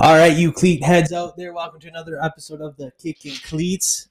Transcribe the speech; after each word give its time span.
All 0.00 0.14
right, 0.14 0.36
you 0.36 0.52
cleat 0.52 0.84
heads 0.84 1.12
out 1.12 1.36
there. 1.36 1.52
Welcome 1.52 1.80
to 1.80 1.88
another 1.88 2.22
episode 2.22 2.60
of 2.60 2.76
the 2.76 2.92
Kickin 3.02 3.42
Cleats. 3.42 4.08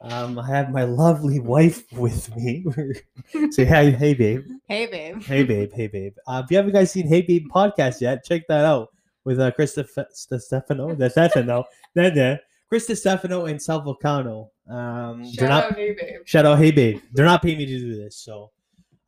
Um, 0.00 0.36
I 0.36 0.44
have 0.48 0.72
my 0.72 0.82
lovely 0.82 1.38
wife 1.38 1.84
with 1.92 2.34
me. 2.34 2.64
Say 3.52 3.64
hey, 3.64 3.92
hey, 3.92 4.14
babe. 4.14 4.48
Hey, 4.66 4.86
babe. 4.86 5.22
Hey, 5.22 5.44
babe. 5.44 5.70
Hey, 5.72 5.86
babe. 5.86 6.14
Uh, 6.26 6.42
if 6.44 6.50
you 6.50 6.56
haven't 6.56 6.72
guys 6.72 6.90
seen 6.90 7.06
Hey 7.06 7.22
Babe 7.22 7.46
podcast 7.54 8.00
yet, 8.00 8.24
check 8.24 8.48
that 8.48 8.64
out 8.64 8.88
with 9.22 9.38
uh, 9.38 9.52
Chris 9.52 9.76
Stef- 9.76 10.40
Stefano, 10.40 10.96
the 10.96 11.08
Stefano, 11.08 11.66
then 11.94 12.14
then 12.16 12.40
Chris 12.68 12.88
Stefano 12.88 13.46
and 13.46 13.62
Sal 13.62 13.82
Vulcano. 13.82 14.48
Um, 14.68 15.24
Shout 15.32 15.50
not 15.50 15.64
out, 15.66 15.76
hey, 15.76 15.92
babe. 15.92 16.20
Shout 16.24 16.46
out, 16.46 16.58
hey 16.58 16.72
babe. 16.72 17.00
They're 17.12 17.24
not 17.24 17.42
paying 17.42 17.58
me 17.58 17.66
to 17.66 17.78
do 17.78 17.94
this, 17.94 18.16
so. 18.16 18.50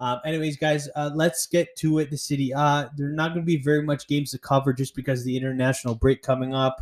Um, 0.01 0.19
anyways, 0.25 0.57
guys, 0.57 0.89
uh, 0.97 1.11
let's 1.15 1.47
get 1.47 1.77
to 1.77 1.99
it. 1.99 2.11
The 2.11 2.17
city. 2.17 2.55
Uh, 2.55 2.89
there 2.97 3.09
are 3.09 3.13
not 3.13 3.29
going 3.29 3.43
to 3.43 3.47
be 3.47 3.59
very 3.59 3.83
much 3.83 4.09
games 4.09 4.31
to 4.31 4.39
cover 4.39 4.73
just 4.73 4.97
because 4.97 5.21
of 5.21 5.27
the 5.27 5.37
international 5.37 5.95
break 5.95 6.23
coming 6.23 6.55
up, 6.55 6.81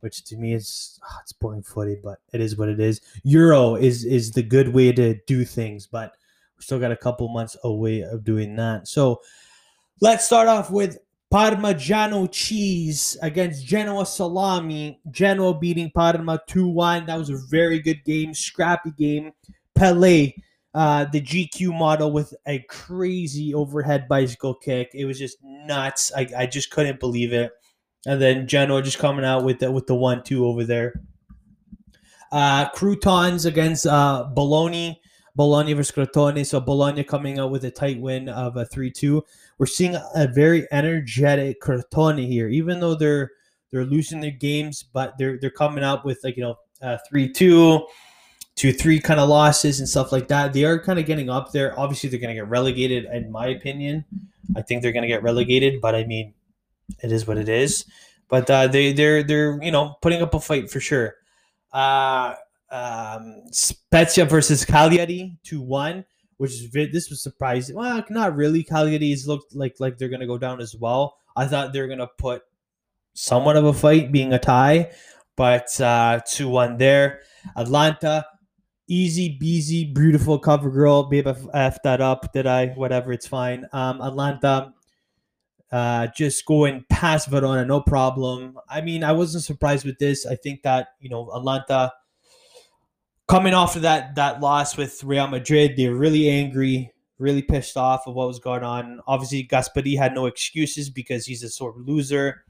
which 0.00 0.24
to 0.24 0.36
me 0.36 0.54
is 0.54 0.98
ah, 1.04 1.18
it's 1.22 1.32
boring 1.32 1.62
footy, 1.62 1.98
but 2.02 2.20
it 2.32 2.40
is 2.40 2.56
what 2.56 2.70
it 2.70 2.80
is. 2.80 3.02
Euro 3.24 3.74
is 3.74 4.04
is 4.04 4.32
the 4.32 4.42
good 4.42 4.68
way 4.72 4.92
to 4.92 5.14
do 5.26 5.44
things, 5.44 5.86
but 5.86 6.12
we 6.56 6.62
still 6.62 6.78
got 6.78 6.90
a 6.90 6.96
couple 6.96 7.28
months 7.28 7.56
away 7.64 8.00
of 8.00 8.24
doing 8.24 8.56
that. 8.56 8.88
So 8.88 9.20
let's 10.00 10.24
start 10.24 10.48
off 10.48 10.70
with 10.70 10.98
Parmigiano 11.32 12.30
cheese 12.32 13.18
against 13.20 13.66
Genoa 13.66 14.06
salami. 14.06 15.00
Genoa 15.10 15.58
beating 15.58 15.90
Parma 15.94 16.40
2 16.46 16.66
1. 16.66 17.06
That 17.06 17.18
was 17.18 17.28
a 17.28 17.36
very 17.50 17.80
good 17.80 18.02
game, 18.04 18.32
scrappy 18.32 18.92
game. 18.92 19.32
Pele, 19.74 20.32
uh, 20.74 21.06
the 21.06 21.20
GQ 21.20 21.76
model 21.78 22.12
with 22.12 22.34
a 22.46 22.60
crazy 22.68 23.54
overhead 23.54 24.08
bicycle 24.08 24.54
kick. 24.54 24.90
It 24.94 25.04
was 25.04 25.18
just 25.18 25.38
nuts. 25.42 26.12
I, 26.16 26.28
I 26.36 26.46
just 26.46 26.70
couldn't 26.70 27.00
believe 27.00 27.32
it. 27.32 27.52
And 28.06 28.20
then 28.20 28.46
Genoa 28.46 28.82
just 28.82 28.98
coming 28.98 29.24
out 29.24 29.44
with 29.44 29.58
the, 29.58 29.70
with 29.70 29.86
the 29.86 29.94
1 29.94 30.22
2 30.22 30.46
over 30.46 30.64
there. 30.64 31.00
Uh, 32.30 32.68
Croutons 32.70 33.44
against 33.46 33.86
uh, 33.86 34.24
Bologna. 34.34 35.00
Bologna 35.34 35.72
versus 35.72 35.94
Crotone. 35.94 36.44
So 36.44 36.60
Bologna 36.60 37.04
coming 37.04 37.38
out 37.38 37.52
with 37.52 37.64
a 37.64 37.70
tight 37.70 38.00
win 38.00 38.28
of 38.28 38.56
a 38.56 38.64
3 38.64 38.90
2 38.90 39.24
we're 39.58 39.66
seeing 39.66 39.96
a 40.14 40.28
very 40.28 40.66
energetic 40.72 41.60
Crotone 41.60 42.26
here, 42.26 42.48
even 42.48 42.80
though 42.80 42.94
they're 42.94 43.32
they're 43.70 43.84
losing 43.84 44.20
their 44.20 44.30
games, 44.30 44.82
but 44.82 45.18
they're 45.18 45.38
they're 45.38 45.50
coming 45.50 45.84
up 45.84 46.04
with 46.04 46.20
like 46.24 46.36
you 46.36 46.42
know 46.42 46.56
uh, 46.80 46.96
three 47.08 47.30
two, 47.30 47.86
two 48.58 48.72
three 48.72 48.98
kind 48.98 49.20
of 49.20 49.28
losses 49.28 49.78
and 49.78 49.88
stuff 49.88 50.10
like 50.10 50.26
that. 50.28 50.52
They 50.52 50.64
are 50.64 50.78
kind 50.78 50.98
of 50.98 51.06
getting 51.06 51.30
up 51.30 51.52
there. 51.52 51.78
Obviously, 51.78 52.10
they're 52.10 52.18
going 52.18 52.34
to 52.34 52.40
get 52.40 52.48
relegated, 52.48 53.04
in 53.04 53.30
my 53.30 53.46
opinion. 53.46 54.04
I 54.56 54.62
think 54.62 54.82
they're 54.82 54.92
going 54.92 55.02
to 55.02 55.08
get 55.08 55.22
relegated, 55.22 55.80
but 55.80 55.94
I 55.94 56.04
mean, 56.04 56.34
it 57.02 57.12
is 57.12 57.26
what 57.26 57.38
it 57.38 57.48
is. 57.48 57.84
But 58.28 58.50
uh, 58.50 58.66
they 58.66 58.92
they're 58.92 59.22
they're 59.22 59.62
you 59.62 59.70
know 59.70 59.96
putting 60.02 60.20
up 60.20 60.34
a 60.34 60.40
fight 60.40 60.70
for 60.70 60.80
sure. 60.80 61.14
Uh, 61.72 62.34
um, 62.70 63.44
Spezia 63.52 64.26
versus 64.26 64.64
Cagliari 64.64 65.38
two 65.44 65.62
one 65.62 66.04
which 66.38 66.52
is 66.52 66.70
this 66.70 67.10
was 67.10 67.22
surprising. 67.22 67.76
Well, 67.76 68.04
not 68.10 68.34
really. 68.36 68.62
Cagliari's 68.62 69.26
looked 69.26 69.54
like 69.54 69.76
like 69.78 69.98
they're 69.98 70.08
gonna 70.08 70.26
go 70.26 70.38
down 70.38 70.60
as 70.60 70.74
well. 70.74 71.18
I 71.36 71.46
thought 71.46 71.72
they 71.72 71.80
were 71.80 71.88
gonna 71.88 72.08
put 72.18 72.42
somewhat 73.14 73.56
of 73.56 73.64
a 73.64 73.72
fight, 73.72 74.12
being 74.12 74.32
a 74.32 74.38
tie, 74.38 74.92
but 75.36 75.78
uh, 75.80 76.20
two 76.26 76.48
one 76.48 76.78
there. 76.78 77.20
Atalanta, 77.56 78.24
easy 78.88 79.38
beasy, 79.38 79.94
beautiful 79.94 80.38
cover 80.38 80.70
girl. 80.70 81.04
Babe, 81.04 81.28
I 81.28 81.36
f 81.54 81.78
that 81.84 82.00
up. 82.00 82.32
Did 82.32 82.46
I? 82.46 82.68
Whatever, 82.68 83.12
it's 83.12 83.26
fine. 83.26 83.66
Um, 83.72 84.00
Atalanta. 84.00 84.74
Uh, 85.70 86.06
just 86.16 86.46
going 86.46 86.82
past 86.88 87.28
Verona, 87.28 87.62
no 87.62 87.78
problem. 87.82 88.58
I 88.70 88.80
mean, 88.80 89.04
I 89.04 89.12
wasn't 89.12 89.44
surprised 89.44 89.84
with 89.84 89.98
this. 89.98 90.24
I 90.24 90.34
think 90.34 90.62
that 90.62 90.88
you 90.98 91.10
know 91.10 91.30
Atalanta 91.30 91.92
coming 93.28 93.52
off 93.52 93.76
of 93.76 93.82
that 93.82 94.14
that 94.16 94.40
loss 94.40 94.76
with 94.76 95.04
Real 95.04 95.26
Madrid, 95.26 95.74
they're 95.76 95.94
really 95.94 96.30
angry, 96.30 96.92
really 97.18 97.42
pissed 97.42 97.76
off 97.76 98.06
of 98.06 98.14
what 98.14 98.26
was 98.26 98.38
going 98.38 98.64
on. 98.64 99.00
Obviously, 99.06 99.46
Gasperi 99.46 99.96
had 99.96 100.14
no 100.14 100.24
excuses 100.24 100.88
because 100.88 101.26
he's 101.26 101.42
a 101.42 101.50
sort 101.50 101.76
of 101.76 101.86
loser. 101.86 102.44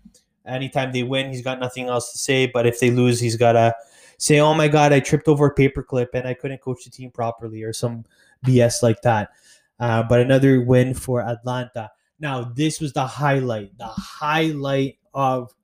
Anytime 0.46 0.92
they 0.92 1.02
win, 1.02 1.28
he's 1.30 1.42
got 1.42 1.58
nothing 1.58 1.88
else 1.88 2.12
to 2.12 2.18
say. 2.18 2.46
But 2.46 2.66
if 2.66 2.78
they 2.78 2.90
lose, 2.90 3.18
he's 3.20 3.36
gotta 3.36 3.74
say, 4.18 4.40
"Oh 4.40 4.54
my 4.54 4.68
God, 4.68 4.92
I 4.92 5.00
tripped 5.00 5.28
over 5.28 5.46
a 5.46 5.54
paperclip 5.54 6.08
and 6.14 6.28
I 6.28 6.34
couldn't 6.34 6.60
coach 6.60 6.84
the 6.84 6.90
team 6.90 7.10
properly," 7.10 7.62
or 7.62 7.72
some 7.72 8.04
BS 8.44 8.82
like 8.82 9.00
that. 9.02 9.30
Uh, 9.80 10.02
but 10.02 10.20
another 10.20 10.60
win 10.60 10.92
for 10.94 11.22
Atalanta. 11.22 11.90
Now, 12.20 12.52
this 12.54 12.80
was 12.80 12.92
the 12.92 13.06
highlight, 13.06 13.78
the 13.78 13.86
highlight 13.86 14.98
of 15.14 15.54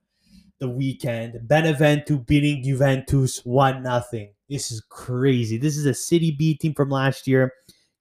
the 0.59 0.69
weekend. 0.69 1.47
Benevento 1.47 2.17
beating 2.17 2.63
Juventus 2.63 3.45
one 3.45 3.83
nothing. 3.83 4.31
This 4.49 4.71
is 4.71 4.81
crazy. 4.89 5.57
This 5.57 5.77
is 5.77 5.85
a 5.85 5.93
Serie 5.93 6.31
B 6.31 6.55
team 6.55 6.73
from 6.73 6.89
last 6.89 7.27
year 7.27 7.51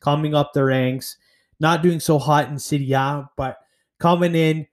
coming 0.01 0.35
up 0.35 0.53
the 0.53 0.65
ranks, 0.65 1.17
not 1.59 1.83
doing 1.83 2.01
so 2.01 2.19
hot 2.19 2.49
in 2.49 2.59
Serie 2.59 2.93
A, 2.93 3.29
but 3.37 3.59
coming 3.99 4.35
in. 4.35 4.67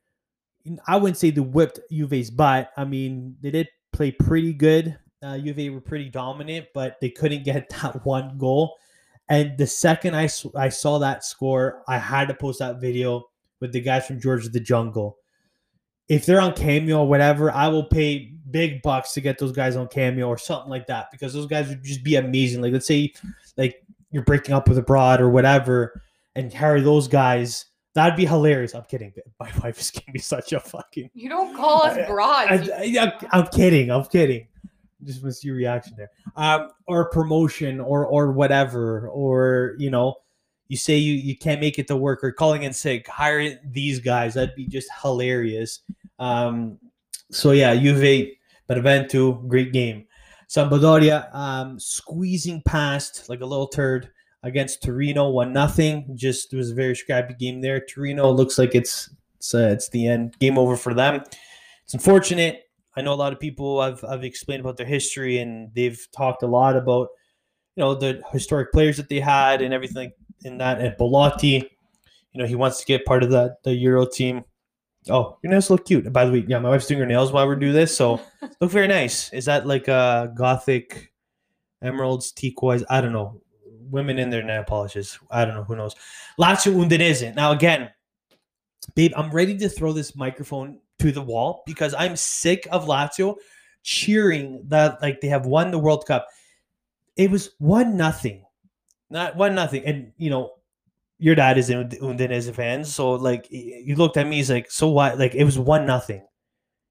I 0.87 0.97
wouldn't 0.97 1.17
say 1.17 1.31
the 1.31 1.41
whipped 1.41 1.79
Juve's 1.89 2.29
butt. 2.29 2.69
I 2.77 2.85
mean, 2.85 3.35
they 3.41 3.49
did 3.49 3.69
play 3.91 4.11
pretty 4.11 4.53
good. 4.53 4.97
Uh, 5.23 5.37
Juve 5.37 5.73
were 5.73 5.81
pretty 5.81 6.09
dominant, 6.09 6.67
but 6.73 6.99
they 6.99 7.09
couldn't 7.09 7.43
get 7.43 7.69
that 7.81 8.05
one 8.05 8.37
goal. 8.37 8.77
And 9.29 9.57
the 9.57 9.67
second 9.67 10.15
I, 10.15 10.29
I 10.55 10.69
saw 10.69 10.99
that 10.99 11.23
score, 11.23 11.83
I 11.87 11.97
had 11.97 12.27
to 12.27 12.33
post 12.33 12.59
that 12.59 12.81
video 12.81 13.29
with 13.59 13.71
the 13.71 13.81
guys 13.81 14.05
from 14.05 14.19
George 14.19 14.45
of 14.45 14.53
the 14.53 14.59
Jungle 14.59 15.17
if 16.11 16.25
they're 16.25 16.41
on 16.41 16.53
Cameo 16.53 16.99
or 16.99 17.07
whatever, 17.07 17.49
I 17.51 17.69
will 17.69 17.85
pay 17.85 18.33
big 18.49 18.81
bucks 18.81 19.13
to 19.13 19.21
get 19.21 19.39
those 19.39 19.53
guys 19.53 19.77
on 19.77 19.87
Cameo 19.87 20.27
or 20.27 20.37
something 20.37 20.69
like 20.69 20.85
that 20.87 21.09
because 21.09 21.33
those 21.33 21.45
guys 21.45 21.69
would 21.69 21.85
just 21.85 22.03
be 22.03 22.17
amazing. 22.17 22.61
Like 22.61 22.73
let's 22.73 22.85
say 22.85 23.13
like 23.55 23.81
you're 24.11 24.25
breaking 24.25 24.53
up 24.53 24.67
with 24.67 24.77
a 24.77 24.81
broad 24.81 25.21
or 25.21 25.29
whatever, 25.29 26.01
and 26.35 26.51
carry 26.51 26.81
those 26.81 27.07
guys. 27.07 27.67
That'd 27.93 28.17
be 28.17 28.25
hilarious. 28.25 28.75
I'm 28.75 28.83
kidding. 28.83 29.13
My 29.39 29.49
wife 29.63 29.79
is 29.79 29.89
giving 29.89 30.13
me 30.13 30.19
such 30.19 30.51
a 30.51 30.59
fucking. 30.59 31.11
You 31.13 31.29
don't 31.29 31.55
call 31.55 31.83
us 31.83 32.05
broads. 32.09 32.69
I, 32.69 33.11
am 33.31 33.47
kidding. 33.47 33.89
I'm 33.89 34.03
kidding. 34.03 34.47
Just 35.03 35.23
was 35.23 35.43
your 35.43 35.55
reaction 35.55 35.93
there. 35.97 36.11
Um, 36.35 36.69
or 36.87 37.09
promotion 37.09 37.79
or 37.79 38.05
or 38.05 38.31
whatever, 38.31 39.07
or 39.09 39.75
you 39.77 39.89
know, 39.89 40.15
you 40.67 40.77
say 40.77 40.97
you 40.97 41.13
you 41.13 41.37
can't 41.37 41.59
make 41.59 41.79
it 41.79 41.87
to 41.87 41.95
work 41.95 42.23
or 42.23 42.31
calling 42.31 42.63
in 42.63 42.73
sick. 42.73 43.07
Hire 43.07 43.59
these 43.65 43.99
guys. 43.99 44.35
That'd 44.35 44.55
be 44.55 44.67
just 44.67 44.89
hilarious. 45.01 45.79
Um, 46.19 46.77
so 47.31 47.51
yeah, 47.51 47.75
Juve, 47.75 48.27
Benevento, 48.67 49.33
great 49.33 49.73
game. 49.73 50.05
Sampdoria 50.47 51.33
um, 51.33 51.79
squeezing 51.79 52.61
past 52.63 53.29
like 53.29 53.41
a 53.41 53.45
little 53.45 53.67
turd 53.67 54.11
against 54.43 54.83
Torino, 54.83 55.29
one 55.29 55.53
nothing. 55.53 56.05
Just 56.15 56.53
it 56.53 56.57
was 56.57 56.71
a 56.71 56.75
very 56.75 56.95
scrappy 56.95 57.33
game 57.33 57.61
there. 57.61 57.79
Torino 57.79 58.29
looks 58.31 58.57
like 58.57 58.75
it's 58.75 59.09
it's, 59.37 59.55
uh, 59.55 59.69
it's 59.71 59.89
the 59.89 60.07
end, 60.07 60.37
game 60.39 60.57
over 60.57 60.75
for 60.75 60.93
them. 60.93 61.23
It's 61.83 61.93
unfortunate. 61.93 62.69
I 62.95 63.01
know 63.01 63.13
a 63.13 63.15
lot 63.15 63.33
of 63.33 63.39
people 63.39 63.79
I've 63.79 64.03
I've 64.03 64.23
explained 64.23 64.61
about 64.61 64.77
their 64.77 64.85
history 64.85 65.39
and 65.39 65.73
they've 65.73 65.99
talked 66.15 66.43
a 66.43 66.47
lot 66.47 66.75
about 66.75 67.09
you 67.75 67.81
know 67.81 67.95
the 67.95 68.21
historic 68.31 68.71
players 68.71 68.97
that 68.97 69.09
they 69.09 69.19
had 69.19 69.61
and 69.61 69.73
everything 69.73 70.11
in 70.43 70.57
that. 70.57 70.81
And 70.81 70.95
Belotti, 70.97 71.69
you 72.33 72.41
know, 72.41 72.45
he 72.45 72.55
wants 72.55 72.79
to 72.79 72.85
get 72.85 73.05
part 73.05 73.23
of 73.23 73.31
that 73.31 73.63
the 73.63 73.73
Euro 73.75 74.05
team. 74.05 74.43
Oh, 75.09 75.37
your 75.41 75.51
nails 75.51 75.69
look 75.69 75.85
cute. 75.85 76.11
By 76.13 76.25
the 76.25 76.31
way, 76.31 76.45
yeah, 76.47 76.59
my 76.59 76.69
wife's 76.69 76.85
doing 76.85 76.99
her 76.99 77.05
nails 77.05 77.31
while 77.31 77.47
we 77.47 77.55
do 77.55 77.71
this, 77.71 77.95
so 77.95 78.21
look 78.61 78.71
very 78.71 78.87
nice. 78.87 79.33
Is 79.33 79.45
that 79.45 79.65
like 79.65 79.87
a 79.87 80.31
gothic 80.35 81.11
emeralds, 81.81 82.31
turquoise? 82.31 82.83
I 82.89 83.01
don't 83.01 83.13
know. 83.13 83.41
Women 83.89 84.19
in 84.19 84.29
their 84.29 84.43
nail 84.43 84.63
polishes. 84.63 85.17
I 85.31 85.43
don't 85.43 85.55
know. 85.55 85.63
Who 85.63 85.75
knows? 85.75 85.95
Lazio 86.39 86.73
Udinese. 86.73 87.35
Now 87.35 87.51
again, 87.51 87.89
babe, 88.95 89.11
I'm 89.15 89.31
ready 89.31 89.57
to 89.57 89.69
throw 89.69 89.91
this 89.91 90.15
microphone 90.15 90.79
to 91.01 91.11
the 91.11 91.21
wall 91.21 91.63
because 91.65 91.93
I'm 91.97 92.15
sick 92.15 92.67
of 92.71 92.85
Lazio 92.85 93.35
cheering 93.83 94.63
that 94.67 95.01
like 95.01 95.21
they 95.21 95.27
have 95.27 95.45
won 95.45 95.71
the 95.71 95.79
World 95.79 96.05
Cup. 96.05 96.27
It 97.17 97.29
was 97.29 97.51
one 97.57 97.97
nothing, 97.97 98.45
not 99.09 99.35
one 99.35 99.55
nothing, 99.55 99.83
and 99.85 100.13
you 100.17 100.29
know 100.29 100.53
your 101.17 101.35
dad 101.35 101.57
is 101.57 101.69
an 101.69 101.89
Udinese 101.89 102.53
fan, 102.53 102.85
so 102.85 103.11
like 103.11 103.47
you 103.49 103.95
looked 103.95 104.17
at 104.17 104.27
me, 104.27 104.37
he's 104.37 104.49
like, 104.49 104.71
so 104.71 104.89
what? 104.89 105.19
Like 105.19 105.35
it 105.35 105.43
was 105.43 105.57
one 105.57 105.85
nothing. 105.85 106.25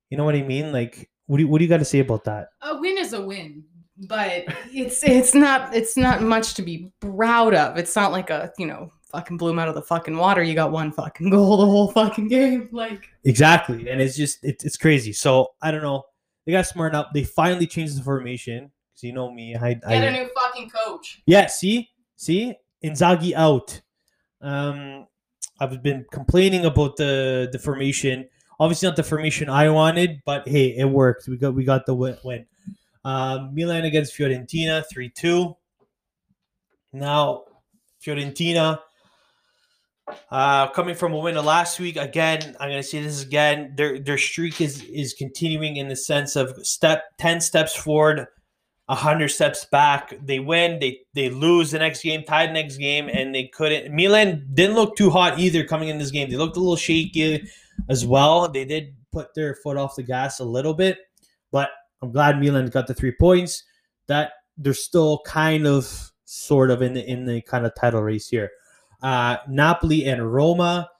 You 0.09 0.19
know 0.19 0.25
what 0.25 0.35
I 0.35 0.43
mean? 0.43 0.73
Like, 0.73 1.09
what 1.27 1.39
do 1.39 1.45
you, 1.45 1.49
what 1.49 1.59
do 1.59 1.65
you 1.65 1.69
got 1.69 1.79
to 1.79 1.85
say 1.85 2.01
about 2.01 2.25
that? 2.25 2.49
A 2.63 2.79
win 2.81 2.99
is 2.99 3.13
a 3.13 3.21
win, 3.21 3.65
but 4.09 4.45
it's 4.73 5.03
it's 5.05 5.35
not 5.35 5.75
it's 5.75 5.97
not 5.97 6.23
much 6.23 6.55
to 6.55 6.63
be 6.63 6.93
proud 7.01 7.55
of. 7.55 7.77
It's 7.77 7.95
not 7.95 8.13
like 8.13 8.31
a 8.31 8.53
you 8.59 8.67
know 8.67 8.93
fucking 9.11 9.37
blew 9.37 9.51
him 9.51 9.59
out 9.59 9.69
of 9.69 9.75
the 9.75 9.83
fucking 9.83 10.17
water. 10.17 10.43
You 10.43 10.55
got 10.55 10.73
one 10.73 10.93
fucking 10.93 11.31
goal 11.31 11.57
the 11.57 11.67
whole 11.67 11.91
fucking 11.91 12.29
game, 12.29 12.69
like 12.73 13.09
exactly. 13.25 13.89
And 13.89 14.01
it's 14.01 14.17
just 14.17 14.45
it, 14.45 14.65
it's 14.65 14.77
crazy. 14.77 15.13
So 15.13 15.49
I 15.63 15.71
don't 15.71 15.83
know. 15.83 16.05
They 16.47 16.53
got 16.53 16.67
smart 16.67 16.95
up. 16.95 17.11
They 17.13 17.25
finally 17.25 17.67
changed 17.67 17.99
the 17.99 18.03
formation 18.03 18.71
because 18.91 19.05
you 19.05 19.13
know 19.13 19.31
me. 19.33 19.55
I, 19.57 19.75
get 19.75 19.85
I, 19.87 19.95
a 19.95 20.11
new 20.11 20.29
fucking 20.35 20.71
coach. 20.71 21.23
Yeah. 21.27 21.47
See, 21.47 21.91
see, 22.17 22.55
Inzaghi 22.85 23.35
out. 23.35 23.81
Um, 24.41 25.07
I've 25.61 25.83
been 25.83 26.07
complaining 26.11 26.65
about 26.65 26.97
the 26.97 27.49
the 27.53 27.59
formation. 27.59 28.29
Obviously 28.59 28.89
not 28.89 28.97
the 28.97 29.03
formation 29.03 29.49
I 29.49 29.71
wanted, 29.71 30.23
but 30.25 30.47
hey, 30.47 30.77
it 30.77 30.85
worked. 30.85 31.29
We 31.29 31.37
got 31.37 31.55
we 31.55 31.65
got 31.65 31.87
the 31.87 31.93
wi- 31.93 32.19
win. 32.25 32.47
Um, 33.05 33.55
Milan 33.55 33.85
against 33.85 34.17
Fiorentina, 34.17 34.85
three 34.91 35.11
two. 35.11 35.57
Now, 36.93 37.45
Fiorentina, 38.05 38.81
uh, 40.31 40.69
coming 40.69 40.95
from 40.95 41.13
a 41.13 41.19
win 41.19 41.35
last 41.37 41.81
week, 41.81 41.97
again, 41.97 42.57
I'm 42.61 42.71
gonna 42.71 42.83
say 42.83 43.03
this 43.03 43.23
again. 43.23 43.75
Their 43.77 43.99
their 43.99 44.19
streak 44.19 44.61
is 44.61 44.83
is 44.85 45.15
continuing 45.15 45.77
in 45.77 45.89
the 45.89 45.97
sense 45.97 46.37
of 46.37 46.55
step 46.65 47.05
ten 47.19 47.41
steps 47.41 47.75
forward, 47.75 48.27
hundred 48.89 49.29
steps 49.29 49.65
back. 49.65 50.15
They 50.23 50.41
win, 50.41 50.79
they 50.81 51.01
they 51.15 51.31
lose 51.31 51.71
the 51.71 51.79
next 51.79 52.03
game, 52.03 52.25
tied 52.25 52.51
the 52.51 52.55
next 52.55 52.77
game, 52.77 53.09
and 53.09 53.35
they 53.35 53.47
couldn't. 53.49 53.95
Milan 53.95 54.47
didn't 54.53 54.77
look 54.77 54.97
too 54.97 55.11
hot 55.11 55.39
either 55.39 55.65
coming 55.65 55.89
in 55.89 55.99
this 55.99 56.11
game. 56.11 56.31
They 56.31 56.37
looked 56.37 56.57
a 56.57 56.61
little 56.61 56.77
shaky 56.77 57.49
as 57.89 58.07
well. 58.07 58.49
They 58.49 58.65
did 58.65 58.95
put 59.13 59.35
their 59.35 59.55
foot 59.57 59.77
off 59.77 59.97
the 59.97 60.03
gas 60.03 60.41
a 60.41 60.45
little 60.45 60.75
bit, 60.75 60.99
but 61.53 61.71
I'm 62.03 62.13
glad 62.13 62.41
Milan 62.41 62.67
got 62.67 62.87
the 62.87 62.95
three 62.95 63.15
points. 63.19 63.65
That 64.09 64.33
they're 64.57 64.75
still 64.75 65.21
kind 65.25 65.67
of 65.67 66.13
sort 66.25 66.71
of 66.71 66.83
in 66.83 66.95
the 66.95 67.05
in 67.09 67.25
the 67.25 67.43
kind 67.43 67.67
of 67.67 67.75
title 67.75 68.03
race 68.03 68.29
here. 68.29 68.51
Uh, 69.03 69.39
Napoli 69.49 70.05
and 70.07 70.33
Roma. 70.33 70.91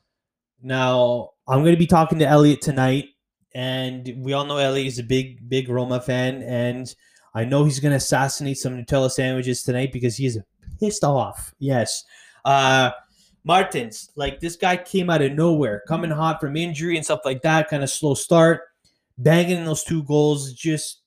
Now 0.63 1.31
I'm 1.49 1.61
going 1.61 1.75
to 1.75 1.79
be 1.79 1.87
talking 1.87 2.19
to 2.19 2.27
Elliot 2.27 2.63
tonight, 2.63 3.09
and 3.55 4.13
we 4.19 4.33
all 4.33 4.45
know 4.45 4.57
Elliot 4.59 4.87
is 4.87 4.99
a 4.99 5.05
big 5.05 5.49
big 5.49 5.69
Roma 5.69 6.01
fan, 6.01 6.43
and 6.43 6.95
I 7.35 7.45
know 7.45 7.65
he's 7.65 7.81
going 7.81 7.93
to 7.93 7.97
assassinate 7.97 8.59
some 8.59 8.77
Nutella 8.77 9.11
sandwiches 9.11 9.63
tonight 9.63 9.93
because 9.93 10.17
he 10.17 10.27
is 10.27 10.39
pissed 10.79 11.05
off. 11.05 11.55
Yes. 11.59 12.05
Uh, 12.45 12.91
Mertens, 13.45 14.11
like 14.17 14.41
this 14.41 14.57
guy 14.57 14.77
came 14.77 15.09
out 15.09 15.23
of 15.23 15.33
nowhere, 15.33 15.83
coming 15.89 16.11
hot 16.11 16.41
from 16.41 16.57
injury 16.57 16.97
and 16.97 17.05
stuff 17.05 17.21
like 17.25 17.43
that, 17.43 17.69
kind 17.69 17.83
of 17.83 17.91
slow 17.91 18.15
start, 18.15 18.63
banging 19.17 19.65
those 19.65 19.85
two 19.85 20.03
goals, 20.05 20.53
just 20.53 21.03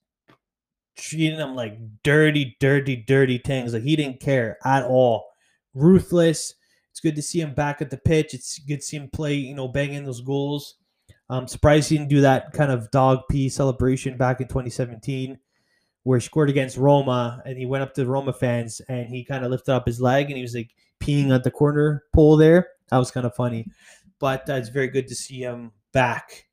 treating 0.96 1.38
them 1.38 1.56
like 1.56 1.78
dirty, 2.04 2.56
dirty, 2.60 2.96
dirty 2.96 3.38
things. 3.38 3.74
Like 3.74 3.84
he 3.84 3.96
didn't 3.96 4.19
care 4.19 4.57
at 4.66 4.84
all. 4.84 5.25
Ruthless. 5.74 6.56
It's 6.94 7.00
good 7.00 7.16
to 7.16 7.24
see 7.24 7.42
him 7.42 7.56
back 7.56 7.81
at 7.81 7.90
the 7.90 7.98
pitch. 7.98 8.36
It's 8.36 8.60
good 8.60 8.81
to 8.81 8.86
see 8.86 8.98
him 8.98 9.10
play, 9.12 9.34
you 9.34 9.56
know, 9.56 9.68
banging 9.68 10.06
those 10.06 10.22
goals. 10.22 10.75
I'm 11.28 11.48
surprised 11.48 11.90
he 11.90 11.98
didn't 11.98 12.12
do 12.12 12.22
that 12.22 12.54
kind 12.54 12.72
of 12.72 12.92
dog 12.92 13.22
pee 13.31 13.50
celebration 13.50 14.16
back 14.16 14.42
in 14.42 14.48
2017 14.48 15.40
where 16.04 16.19
he 16.19 16.24
scored 16.24 16.51
against 16.51 16.78
Roma 16.78 17.42
and 17.48 17.57
he 17.57 17.66
went 17.66 17.81
up 17.81 17.95
to 17.95 18.01
the 18.01 18.07
Roma 18.07 18.31
fans 18.31 18.80
and 18.88 19.10
he 19.10 19.24
kind 19.25 19.44
of 19.44 19.50
lifted 19.50 19.74
up 19.74 19.88
his 19.88 20.00
leg 20.00 20.28
and 20.28 20.36
he 20.36 20.44
was 20.44 20.54
like 20.54 20.69
peeing 21.00 21.34
at 21.34 21.44
the 21.44 21.50
corner 21.50 22.04
pole 22.13 22.38
there. 22.38 22.68
That 22.92 22.98
was 22.98 23.10
kind 23.10 23.25
of 23.25 23.34
funny. 23.34 23.66
But 24.19 24.48
uh, 24.48 24.54
it's 24.54 24.69
very 24.69 24.89
good 24.89 25.07
to 25.07 25.16
see 25.16 25.39
him 25.39 25.72
back 25.94 26.46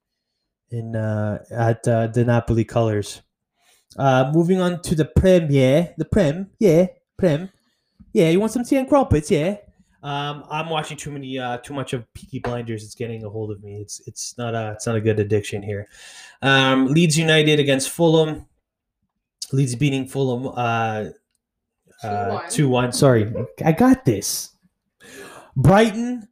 in 0.70 0.96
uh, 0.96 1.44
at 1.50 1.86
uh, 1.86 2.06
the 2.06 2.24
Napoli 2.24 2.64
colors. 2.64 3.20
Uh, 3.98 4.32
moving 4.32 4.58
on 4.58 4.80
to 4.82 4.94
the 4.94 5.04
Premier, 5.04 5.92
the 5.98 6.06
Prem, 6.06 6.48
yeah, 6.58 6.86
Prem, 7.18 7.50
yeah. 8.14 8.30
You 8.30 8.40
want 8.40 8.52
some 8.52 8.64
tea 8.64 8.76
and 8.76 8.88
crumpets, 8.88 9.30
yeah. 9.30 9.56
Um, 10.02 10.44
I'm 10.50 10.70
watching 10.70 10.96
too 10.96 11.10
many, 11.10 11.38
uh, 11.38 11.58
too 11.58 11.74
much 11.74 11.92
of 11.92 12.10
Peaky 12.14 12.38
Blinders. 12.38 12.84
It's 12.84 12.94
getting 12.94 13.24
a 13.24 13.28
hold 13.28 13.50
of 13.50 13.62
me. 13.62 13.76
It's 13.80 14.00
it's 14.06 14.36
not 14.38 14.54
a 14.54 14.72
it's 14.72 14.86
not 14.86 14.96
a 14.96 15.00
good 15.00 15.20
addiction 15.20 15.62
here. 15.62 15.88
Um, 16.42 16.86
Leeds 16.86 17.18
United 17.18 17.60
against 17.60 17.90
Fulham. 17.90 18.46
Leeds 19.52 19.74
beating 19.74 20.06
Fulham 20.06 20.46
uh, 20.46 21.10
uh, 22.02 22.40
2-1. 22.48 22.50
2 22.52 22.68
1. 22.68 22.92
Sorry, 22.92 23.32
I 23.64 23.72
got 23.72 24.04
this. 24.04 24.50
Brighton 25.56 26.28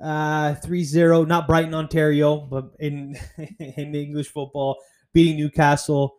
uh 0.00 0.54
3-0 0.56 1.26
not 1.26 1.46
brighton 1.46 1.72
ontario 1.72 2.36
but 2.36 2.70
in 2.80 3.16
in 3.58 3.94
english 3.94 4.28
football 4.28 4.76
beating 5.14 5.38
newcastle 5.38 6.16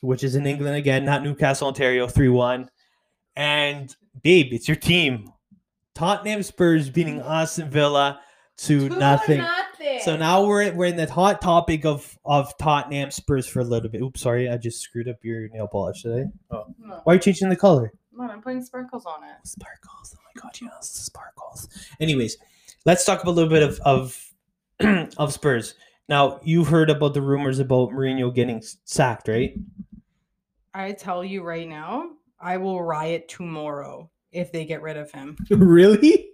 which 0.00 0.24
is 0.24 0.34
in 0.34 0.46
england 0.46 0.76
again 0.76 1.04
not 1.04 1.22
newcastle 1.22 1.68
ontario 1.68 2.06
3-1 2.06 2.68
and 3.36 3.94
babe 4.22 4.48
it's 4.52 4.66
your 4.66 4.78
team 4.78 5.30
tottenham 5.94 6.42
spurs 6.42 6.90
beating 6.90 7.20
aston 7.20 7.68
villa 7.70 8.20
to 8.56 8.88
Two 8.88 8.98
nothing 8.98 9.38
nothing. 9.38 10.00
so 10.02 10.16
now 10.16 10.44
we're 10.44 10.72
we're 10.72 10.86
in 10.86 10.96
the 10.96 11.10
hot 11.10 11.40
topic 11.40 11.84
of 11.84 12.18
of 12.24 12.56
Tottenham 12.58 13.10
Spurs 13.10 13.46
for 13.46 13.60
a 13.60 13.64
little 13.64 13.88
bit. 13.88 14.02
Oops, 14.02 14.20
sorry, 14.20 14.48
I 14.48 14.58
just 14.58 14.80
screwed 14.80 15.08
up 15.08 15.16
your 15.22 15.48
nail 15.48 15.66
polish 15.66 16.02
today. 16.02 16.26
Oh. 16.50 16.66
No, 16.78 17.00
Why 17.04 17.12
are 17.12 17.16
you 17.16 17.20
changing 17.20 17.48
the 17.48 17.56
color? 17.56 17.92
no, 18.12 18.24
I'm 18.24 18.42
putting 18.42 18.62
sparkles 18.62 19.06
on 19.06 19.24
it. 19.24 19.46
Sparkles. 19.48 20.14
Oh 20.16 20.20
my 20.34 20.40
god, 20.42 20.52
yes, 20.60 20.90
sparkles. 20.90 21.66
Anyways, 21.98 22.36
let's 22.84 23.04
talk 23.06 23.22
about 23.22 23.32
a 23.32 23.36
little 23.36 23.50
bit 23.50 23.62
of 23.62 23.80
of 23.80 24.32
of 25.16 25.32
Spurs. 25.32 25.74
Now 26.10 26.38
you've 26.44 26.68
heard 26.68 26.90
about 26.90 27.14
the 27.14 27.22
rumors 27.22 27.58
about 27.58 27.88
Mourinho 27.90 28.32
getting 28.34 28.62
sacked, 28.84 29.28
right? 29.28 29.54
I 30.74 30.92
tell 30.92 31.24
you 31.24 31.42
right 31.42 31.66
now, 31.68 32.10
I 32.38 32.58
will 32.58 32.82
riot 32.82 33.28
tomorrow 33.28 34.10
if 34.32 34.52
they 34.52 34.64
get 34.64 34.82
rid 34.82 34.96
of 34.96 35.10
him. 35.10 35.36
really? 35.50 36.30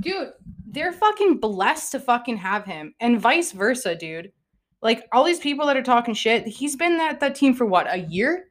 Dude, 0.00 0.32
they're 0.66 0.92
fucking 0.92 1.38
blessed 1.38 1.92
to 1.92 2.00
fucking 2.00 2.38
have 2.38 2.64
him. 2.64 2.94
And 3.00 3.20
vice 3.20 3.52
versa, 3.52 3.94
dude. 3.94 4.32
Like 4.80 5.06
all 5.12 5.24
these 5.24 5.38
people 5.38 5.66
that 5.66 5.76
are 5.76 5.82
talking 5.82 6.14
shit, 6.14 6.46
he's 6.46 6.76
been 6.76 6.98
at 7.00 7.20
that 7.20 7.34
team 7.34 7.54
for 7.54 7.66
what, 7.66 7.86
a 7.92 7.98
year? 7.98 8.48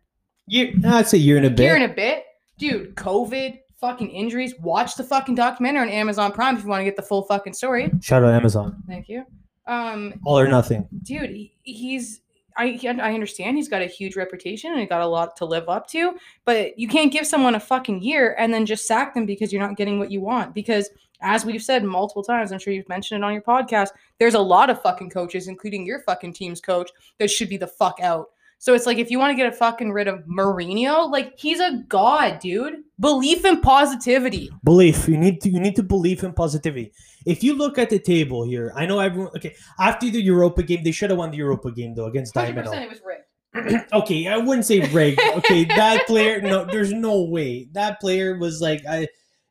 Year, 0.48 0.72
that's 0.78 1.13
a 1.13 1.18
year 1.18 1.38
and 1.38 1.46
a 1.46 1.50
bit. 1.50 1.63
Year 1.63 1.75
and 1.75 1.84
a 1.84 1.94
bit? 1.94 2.24
Dude, 2.58 2.96
COVID, 2.96 3.60
fucking 3.80 4.10
injuries. 4.12 4.54
Watch 4.60 4.96
the 4.96 5.04
fucking 5.04 5.36
documentary 5.36 5.81
on 5.81 5.90
Amazon 5.90 6.31
Prime 6.31 6.56
if 6.56 6.64
you 6.64 6.69
want 6.69 6.81
to 6.81 6.86
get 6.86 6.96
the 6.96 7.02
full 7.02 7.24
fucking 7.24 7.54
story. 7.54 7.92
Shout 8.02 8.24
out 8.24 8.34
Amazon. 8.34 8.81
Thank 8.88 9.10
you. 9.10 9.25
Um, 9.68 10.14
All 10.24 10.40
or 10.40 10.48
nothing. 10.48 10.88
dude, 11.04 11.30
he, 11.30 11.54
he's 11.64 12.20
I 12.57 12.80
I 12.86 13.13
understand 13.13 13.57
he's 13.57 13.69
got 13.69 13.81
a 13.81 13.88
huge 13.88 14.15
reputation 14.15 14.71
and 14.71 14.80
he 14.80 14.86
got 14.86 15.01
a 15.01 15.07
lot 15.07 15.36
to 15.38 15.45
live 15.45 15.69
up 15.69 15.88
to, 15.89 16.13
but 16.45 16.77
you 16.77 16.88
can't 16.88 17.12
give 17.12 17.27
someone 17.27 17.56
a 17.56 17.59
fucking 17.59 18.01
year 18.01 18.36
and 18.38 18.53
then 18.53 18.65
just 18.65 18.86
sack 18.86 19.13
them 19.13 19.25
because 19.25 19.51
you're 19.51 19.62
not 19.62 19.77
getting 19.77 20.00
what 20.00 20.12
you 20.12 20.21
want. 20.21 20.53
Because 20.53 20.89
as 21.21 21.45
we've 21.45 21.63
said 21.63 21.83
multiple 21.83 22.24
times, 22.24 22.51
I'm 22.51 22.59
sure 22.59 22.74
you've 22.74 22.89
mentioned 22.89 23.24
it 23.24 23.25
on 23.25 23.33
your 23.33 23.42
podcast, 23.42 23.89
there's 24.19 24.33
a 24.33 24.39
lot 24.39 24.69
of 24.69 24.81
fucking 24.81 25.12
coaches, 25.12 25.48
including 25.48 25.86
your 25.86 26.00
fucking 26.00 26.33
team's 26.33 26.62
coach, 26.62 26.89
that 27.19 27.30
should 27.30 27.50
be 27.50 27.57
the 27.57 27.68
fuck 27.68 28.00
out. 28.01 28.30
So 28.62 28.75
it's 28.75 28.86
like 28.86 29.00
if 29.00 29.10
you 29.10 29.18
want 29.18 29.31
to 29.31 29.36
get 29.36 29.52
a 29.52 29.56
fucking 29.56 29.92
rid 29.92 30.08
of 30.08 30.19
Mourinho, 30.25 31.10
like 31.12 31.34
he's 31.36 31.60
a 31.60 31.84
god, 31.88 32.38
dude. 32.38 32.84
Belief 33.00 33.44
in 33.44 33.60
positivity. 33.60 34.52
Belief. 34.63 35.08
You 35.08 35.18
need 35.18 35.42
to 35.42 35.50
you 35.50 35.60
need 35.60 35.75
to 35.78 35.84
believe 35.84 36.24
in 36.24 36.31
positivity. 36.31 36.94
If 37.25 37.44
you 37.44 37.56
look 37.56 37.80
at 37.80 37.90
the 37.90 37.98
table 37.98 38.44
here, 38.44 38.72
I 38.75 38.86
know 38.86 39.00
everyone. 39.00 39.31
Okay, 39.36 39.56
after 39.80 40.12
the 40.12 40.22
Europa 40.22 40.62
game, 40.62 40.84
they 40.84 40.92
should 40.92 41.10
have 41.10 41.18
won 41.18 41.31
the 41.31 41.38
Europa 41.38 41.72
game 41.72 41.96
though 41.96 42.06
against 42.06 42.36
100% 42.36 42.54
Dynamo. 42.54 42.72
it 42.74 42.88
was 42.88 43.02
rigged. 43.04 43.83
okay, 43.94 44.28
I 44.28 44.38
wouldn't 44.38 44.68
say 44.68 44.81
rigged. 44.92 45.19
Okay, 45.38 45.66
that 45.66 46.06
player, 46.06 46.40
no, 46.40 46.64
there's 46.64 46.94
no 46.94 47.24
way. 47.24 47.68
That 47.71 48.00
player 48.00 48.38
was 48.38 48.62
like, 48.62 48.85
I, 48.88 49.07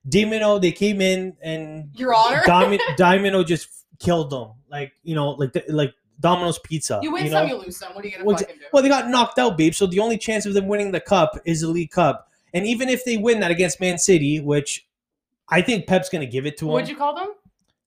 Domino, 0.08 0.60
they 0.60 0.70
came 0.70 1.00
in 1.00 1.36
and 1.42 1.90
Your 1.96 2.14
Honor. 2.14 2.42
Domi- 2.46 2.78
Domino 2.96 3.42
just 3.42 3.68
killed 3.98 4.30
them. 4.30 4.52
Like, 4.70 4.92
you 5.02 5.16
know, 5.16 5.30
like 5.30 5.64
like 5.68 5.94
Domino's 6.20 6.58
Pizza. 6.58 7.00
You 7.02 7.12
win 7.12 7.24
know? 7.24 7.30
some, 7.30 7.48
you 7.48 7.56
lose 7.56 7.76
some. 7.76 7.94
What 7.94 8.04
are 8.04 8.08
you 8.08 8.12
gonna 8.12 8.24
Well, 8.24 8.36
fucking 8.36 8.56
do? 8.56 8.64
Well, 8.72 8.82
they 8.82 8.88
got 8.88 9.08
knocked 9.08 9.38
out, 9.38 9.56
babe. 9.56 9.74
So 9.74 9.86
the 9.86 9.98
only 9.98 10.18
chance 10.18 10.46
of 10.46 10.54
them 10.54 10.68
winning 10.68 10.92
the 10.92 11.00
cup 11.00 11.38
is 11.44 11.62
the 11.62 11.68
League 11.68 11.90
Cup. 11.90 12.28
And 12.52 12.66
even 12.66 12.88
if 12.88 13.04
they 13.04 13.16
win 13.16 13.40
that 13.40 13.50
against 13.50 13.80
Man 13.80 13.98
City, 13.98 14.40
which 14.40 14.86
I 15.48 15.62
think 15.62 15.86
Pep's 15.86 16.08
going 16.08 16.20
to 16.20 16.30
give 16.30 16.46
it 16.46 16.56
to 16.58 16.66
them. 16.66 16.72
What'd 16.72 16.88
you 16.88 16.96
call 16.96 17.14
them? 17.14 17.28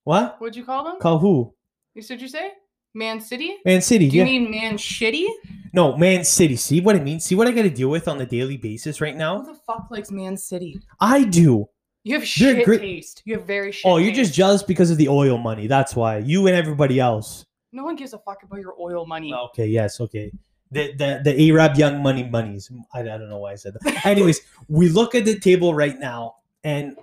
what? 0.03 0.35
What'd 0.39 0.55
you 0.55 0.65
call 0.65 0.83
them? 0.83 0.99
Call 0.99 1.19
who? 1.19 1.53
You 1.93 2.01
said 2.01 2.21
you 2.21 2.27
say? 2.27 2.51
Man 2.93 3.19
City? 3.21 3.57
Man 3.65 3.81
City. 3.81 4.09
Do 4.09 4.17
you 4.17 4.23
yeah. 4.23 4.29
mean 4.29 4.51
man 4.51 4.77
shitty? 4.77 5.27
no, 5.73 5.97
Man 5.97 6.23
City. 6.23 6.55
See 6.55 6.81
what 6.81 6.95
I 6.95 6.99
mean? 6.99 7.19
See 7.19 7.35
what 7.35 7.47
I 7.47 7.51
got 7.51 7.63
to 7.63 7.69
deal 7.69 7.89
with 7.89 8.07
on 8.07 8.21
a 8.21 8.25
daily 8.25 8.57
basis 8.57 9.01
right 9.01 9.15
now? 9.15 9.41
Who 9.41 9.53
the 9.53 9.59
fuck 9.65 9.87
likes 9.89 10.11
Man 10.11 10.37
City? 10.37 10.79
I 10.99 11.23
do. 11.23 11.67
You 12.03 12.15
have 12.15 12.21
They're 12.21 12.65
shit 12.65 12.81
taste. 12.81 13.21
You 13.25 13.37
have 13.37 13.47
very 13.47 13.69
oh, 13.69 13.71
shit 13.71 13.85
Oh, 13.85 13.97
you're 13.97 14.13
just 14.13 14.33
jealous 14.33 14.61
because 14.61 14.91
of 14.91 14.97
the 14.97 15.07
oil 15.07 15.37
money. 15.37 15.67
That's 15.67 15.95
why. 15.95 16.17
You 16.17 16.47
and 16.47 16.55
everybody 16.55 16.99
else. 16.99 17.45
No 17.73 17.83
one 17.83 17.95
gives 17.95 18.13
a 18.13 18.19
fuck 18.19 18.43
about 18.43 18.59
your 18.59 18.75
oil 18.79 19.05
money. 19.05 19.33
Okay, 19.33 19.65
yes, 19.65 19.99
okay. 19.99 20.31
The 20.71 20.93
the 20.93 21.21
the 21.23 21.49
Arab 21.49 21.75
young 21.75 22.01
money 22.01 22.23
monies. 22.23 22.71
I, 22.93 23.01
I 23.01 23.03
don't 23.03 23.29
know 23.29 23.39
why 23.39 23.51
I 23.51 23.55
said 23.55 23.73
that. 23.79 24.05
Anyways, 24.05 24.41
we 24.67 24.89
look 24.89 25.15
at 25.15 25.25
the 25.25 25.39
table 25.39 25.73
right 25.73 25.97
now, 25.99 26.35
and 26.63 26.97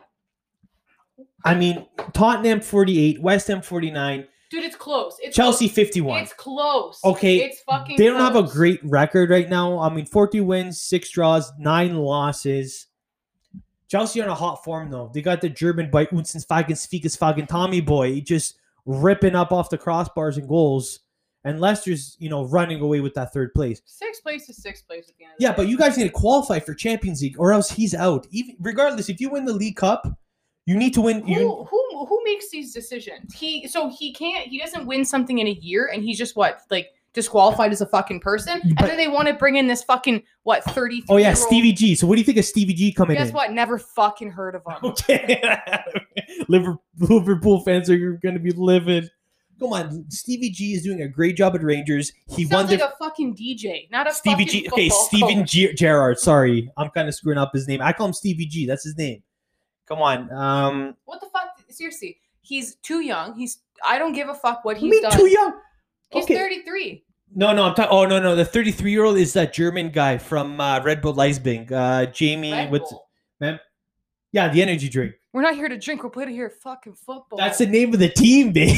I 1.44 1.54
mean 1.54 1.86
Tottenham 2.12 2.60
48, 2.60 3.20
West 3.20 3.48
Ham 3.48 3.62
49, 3.62 4.26
Dude, 4.50 4.64
it's 4.64 4.74
close. 4.74 5.16
It's 5.20 5.36
Chelsea 5.36 5.68
close. 5.68 5.74
51. 5.76 6.22
It's 6.22 6.32
close. 6.32 7.00
Okay, 7.04 7.38
It's 7.38 7.60
fucking 7.60 7.96
They 7.96 8.06
don't 8.06 8.20
have 8.20 8.34
a 8.34 8.42
great 8.42 8.80
record 8.82 9.30
right 9.30 9.48
now. 9.48 9.78
I 9.78 9.94
mean, 9.94 10.06
40 10.06 10.40
wins, 10.40 10.80
six 10.80 11.08
draws, 11.10 11.52
nine 11.56 11.94
losses. 11.94 12.88
Chelsea 13.86 14.20
are 14.20 14.24
in 14.24 14.30
a 14.30 14.34
hot 14.34 14.64
form 14.64 14.90
though. 14.90 15.10
They 15.12 15.22
got 15.22 15.40
the 15.40 15.48
German 15.48 15.90
by 15.90 16.06
Unsens 16.06 16.46
Fagens 16.46 16.86
Figas 16.88 17.16
Fagen 17.16 17.46
Tommy 17.46 17.80
boy 17.80 18.20
just 18.20 18.58
ripping 18.86 19.34
up 19.34 19.52
off 19.52 19.70
the 19.70 19.78
crossbars 19.78 20.36
and 20.36 20.48
goals. 20.48 21.00
And 21.42 21.58
Leicester's, 21.58 22.16
you 22.20 22.28
know, 22.28 22.44
running 22.44 22.82
away 22.82 23.00
with 23.00 23.14
that 23.14 23.32
third 23.32 23.54
place. 23.54 23.80
Sixth 23.86 24.22
place 24.22 24.48
is 24.50 24.62
sixth 24.62 24.86
place 24.86 25.08
at 25.08 25.16
the 25.16 25.24
end 25.24 25.32
of 25.32 25.38
the 25.38 25.44
Yeah, 25.44 25.54
but 25.54 25.68
you 25.68 25.78
guys 25.78 25.96
need 25.96 26.04
to 26.04 26.10
qualify 26.10 26.58
for 26.58 26.74
Champions 26.74 27.22
League 27.22 27.36
or 27.38 27.52
else 27.52 27.70
he's 27.70 27.94
out. 27.94 28.26
Even 28.30 28.56
regardless, 28.60 29.08
if 29.08 29.20
you 29.20 29.30
win 29.30 29.46
the 29.46 29.54
League 29.54 29.76
Cup, 29.76 30.06
You 30.66 30.76
need 30.76 30.92
to 30.94 31.00
win. 31.00 31.22
Who, 31.22 31.32
You, 31.32 31.66
who 31.70 32.06
who 32.06 32.20
makes 32.24 32.50
these 32.50 32.74
decisions? 32.74 33.34
He 33.34 33.66
so 33.66 33.88
he 33.88 34.12
can't 34.12 34.48
he 34.48 34.58
doesn't 34.58 34.86
win 34.86 35.04
something 35.06 35.38
in 35.38 35.46
a 35.46 35.52
year 35.52 35.90
and 35.92 36.04
he's 36.04 36.18
just 36.18 36.36
what 36.36 36.60
like 36.70 36.90
disqualified 37.12 37.72
as 37.72 37.80
a 37.80 37.86
fucking 37.86 38.20
person. 38.20 38.60
But- 38.62 38.82
and 38.82 38.90
then 38.90 38.96
they 38.96 39.08
want 39.08 39.28
to 39.28 39.34
bring 39.34 39.56
in 39.56 39.66
this 39.66 39.82
fucking 39.84 40.22
what 40.44 40.62
thirty. 40.64 41.02
oh 41.08 41.16
yeah, 41.16 41.34
Stevie 41.34 41.72
G. 41.72 41.94
So 41.94 42.06
what 42.06 42.14
do 42.16 42.20
you 42.20 42.24
think 42.24 42.38
of 42.38 42.44
Stevie 42.44 42.74
G 42.74 42.92
coming 42.92 43.16
in? 43.16 43.22
Guess 43.22 43.30
in? 43.30 43.34
what? 43.34 43.52
Never 43.52 43.78
fucking 43.78 44.30
heard 44.30 44.54
of 44.54 44.62
him. 44.66 44.76
Okay, 44.90 45.40
Liverpool, 46.48 47.60
fans 47.60 47.90
are 47.90 47.96
going 48.22 48.34
to 48.34 48.40
be 48.40 48.52
livid. 48.52 49.10
Come 49.58 49.74
on, 49.74 50.06
Stevie 50.08 50.48
G 50.50 50.72
is 50.72 50.82
doing 50.82 51.02
a 51.02 51.08
great 51.08 51.36
job 51.36 51.54
at 51.54 51.62
Rangers. 51.62 52.12
He 52.28 52.46
won 52.46 52.66
Sounds 52.66 52.70
the 52.70 52.76
like 52.78 52.92
a 52.94 52.96
fucking 52.98 53.36
DJ, 53.36 53.90
not 53.90 54.06
a 54.08 54.12
Stevie 54.14 54.46
G. 54.46 54.66
Okay, 54.72 54.88
Steven. 54.88 55.44
G- 55.44 55.74
Gerrard. 55.74 56.18
Sorry, 56.18 56.70
I'm 56.78 56.88
kind 56.90 57.08
of 57.08 57.14
screwing 57.14 57.36
up 57.38 57.52
his 57.52 57.68
name. 57.68 57.82
I 57.82 57.92
call 57.92 58.06
him 58.06 58.14
Stevie 58.14 58.46
G. 58.46 58.64
That's 58.66 58.84
his 58.84 58.96
name. 58.96 59.22
Come 59.86 60.00
on. 60.00 60.32
Um, 60.32 60.94
What 61.04 61.20
the 61.20 61.26
fuck? 61.26 61.48
Seriously, 61.68 62.16
he's 62.40 62.76
too 62.76 63.00
young. 63.00 63.34
He's 63.34 63.58
I 63.84 63.98
don't 63.98 64.14
give 64.14 64.28
a 64.30 64.34
fuck 64.34 64.64
what 64.64 64.78
he's 64.78 64.90
mean, 64.92 65.02
done. 65.02 65.12
too 65.12 65.26
young. 65.26 65.52
He's 66.10 66.24
Okay. 66.24 66.34
33. 66.36 67.04
No, 67.34 67.52
no, 67.52 67.64
I'm 67.64 67.74
talking. 67.74 67.90
Oh 67.92 68.04
no, 68.06 68.18
no, 68.20 68.34
the 68.34 68.44
33 68.44 68.90
year 68.90 69.04
old 69.04 69.16
is 69.16 69.32
that 69.34 69.52
German 69.52 69.90
guy 69.90 70.18
from 70.18 70.60
uh, 70.60 70.80
Red 70.82 71.00
Bull 71.00 71.14
Leipzig. 71.14 71.72
Uh, 71.72 72.06
Jamie. 72.06 72.50
Red 72.52 72.70
What's 72.72 72.90
Bull. 72.90 73.08
yeah, 74.32 74.48
the 74.48 74.60
energy 74.62 74.88
drink. 74.88 75.14
We're 75.32 75.42
not 75.42 75.54
here 75.54 75.68
to 75.68 75.78
drink. 75.78 76.02
We're 76.02 76.10
playing 76.10 76.30
here 76.30 76.50
fucking 76.50 76.94
football. 76.94 77.38
That's 77.38 77.58
the 77.58 77.66
name 77.66 77.92
of 77.94 78.00
the 78.00 78.08
team, 78.08 78.50
babe. 78.52 78.76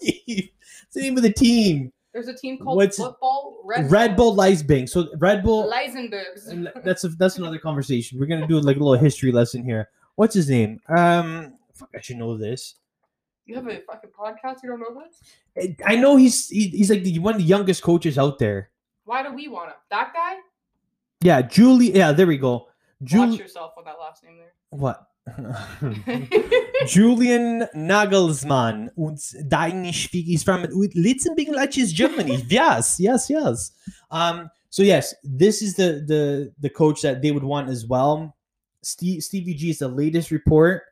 it's 0.00 0.48
the 0.94 1.00
name 1.02 1.16
of 1.16 1.22
the 1.22 1.32
team. 1.32 1.92
There's 2.12 2.28
a 2.28 2.34
team 2.34 2.58
called 2.58 2.76
What's- 2.76 2.98
Football 2.98 3.62
Red, 3.64 3.90
Red 3.90 4.16
Bull 4.16 4.34
Leipzig. 4.34 4.88
So 4.88 5.06
Red 5.18 5.42
Bull. 5.42 5.70
Leisenbergs. 5.70 6.72
that's 6.84 7.04
a, 7.04 7.08
that's 7.10 7.38
another 7.38 7.58
conversation. 7.58 8.18
We're 8.18 8.26
gonna 8.26 8.46
do 8.46 8.58
like 8.60 8.76
a 8.76 8.80
little 8.80 9.02
history 9.02 9.30
lesson 9.32 9.64
here. 9.64 9.88
What's 10.16 10.34
his 10.34 10.50
name? 10.50 10.80
Um, 10.88 11.54
fuck, 11.74 11.88
I 11.96 12.00
should 12.00 12.16
know 12.18 12.36
this. 12.36 12.74
You 13.46 13.56
have 13.56 13.66
a 13.66 13.80
fucking 13.80 14.10
podcast. 14.10 14.62
You 14.62 14.70
don't 14.70 14.80
know 14.80 15.02
this? 15.02 15.76
I- 15.84 15.96
know 15.96 16.16
he's 16.16 16.48
he, 16.48 16.68
he's 16.68 16.90
like 16.90 17.02
the, 17.02 17.18
one 17.18 17.34
of 17.34 17.40
the 17.40 17.46
youngest 17.46 17.82
coaches 17.82 18.18
out 18.18 18.38
there. 18.38 18.70
Why 19.04 19.22
do 19.22 19.32
we 19.32 19.48
want 19.48 19.70
him? 19.70 19.76
That 19.90 20.12
guy? 20.14 20.36
Yeah, 21.20 21.42
Julie. 21.42 21.92
Yeah, 21.92 22.12
there 22.12 22.26
we 22.26 22.38
go. 22.38 22.68
Watch 23.00 23.38
yourself 23.38 23.72
on 23.76 23.84
that 23.84 23.98
last 23.98 24.22
name 24.22 24.38
there. 24.38 24.52
What? 24.70 25.06
Julian 26.86 27.68
Nagelsmann 27.76 28.90
und 28.96 29.20
Danish 29.48 30.08
he's 30.10 30.42
from 30.42 30.64
Litzenbingen, 30.64 31.54
Germany. 31.94 32.44
yes, 32.48 32.98
yes, 32.98 33.30
yes. 33.30 33.70
Um, 34.10 34.50
so 34.70 34.82
yes, 34.82 35.14
this 35.22 35.62
is 35.62 35.74
the 35.74 36.04
the 36.06 36.52
the 36.60 36.70
coach 36.70 37.02
that 37.02 37.22
they 37.22 37.30
would 37.30 37.44
want 37.44 37.68
as 37.68 37.86
well. 37.86 38.36
Steve, 38.82 39.22
Stevie 39.22 39.54
G 39.54 39.70
is 39.70 39.78
the 39.78 39.88
latest 39.88 40.30
report. 40.30 40.82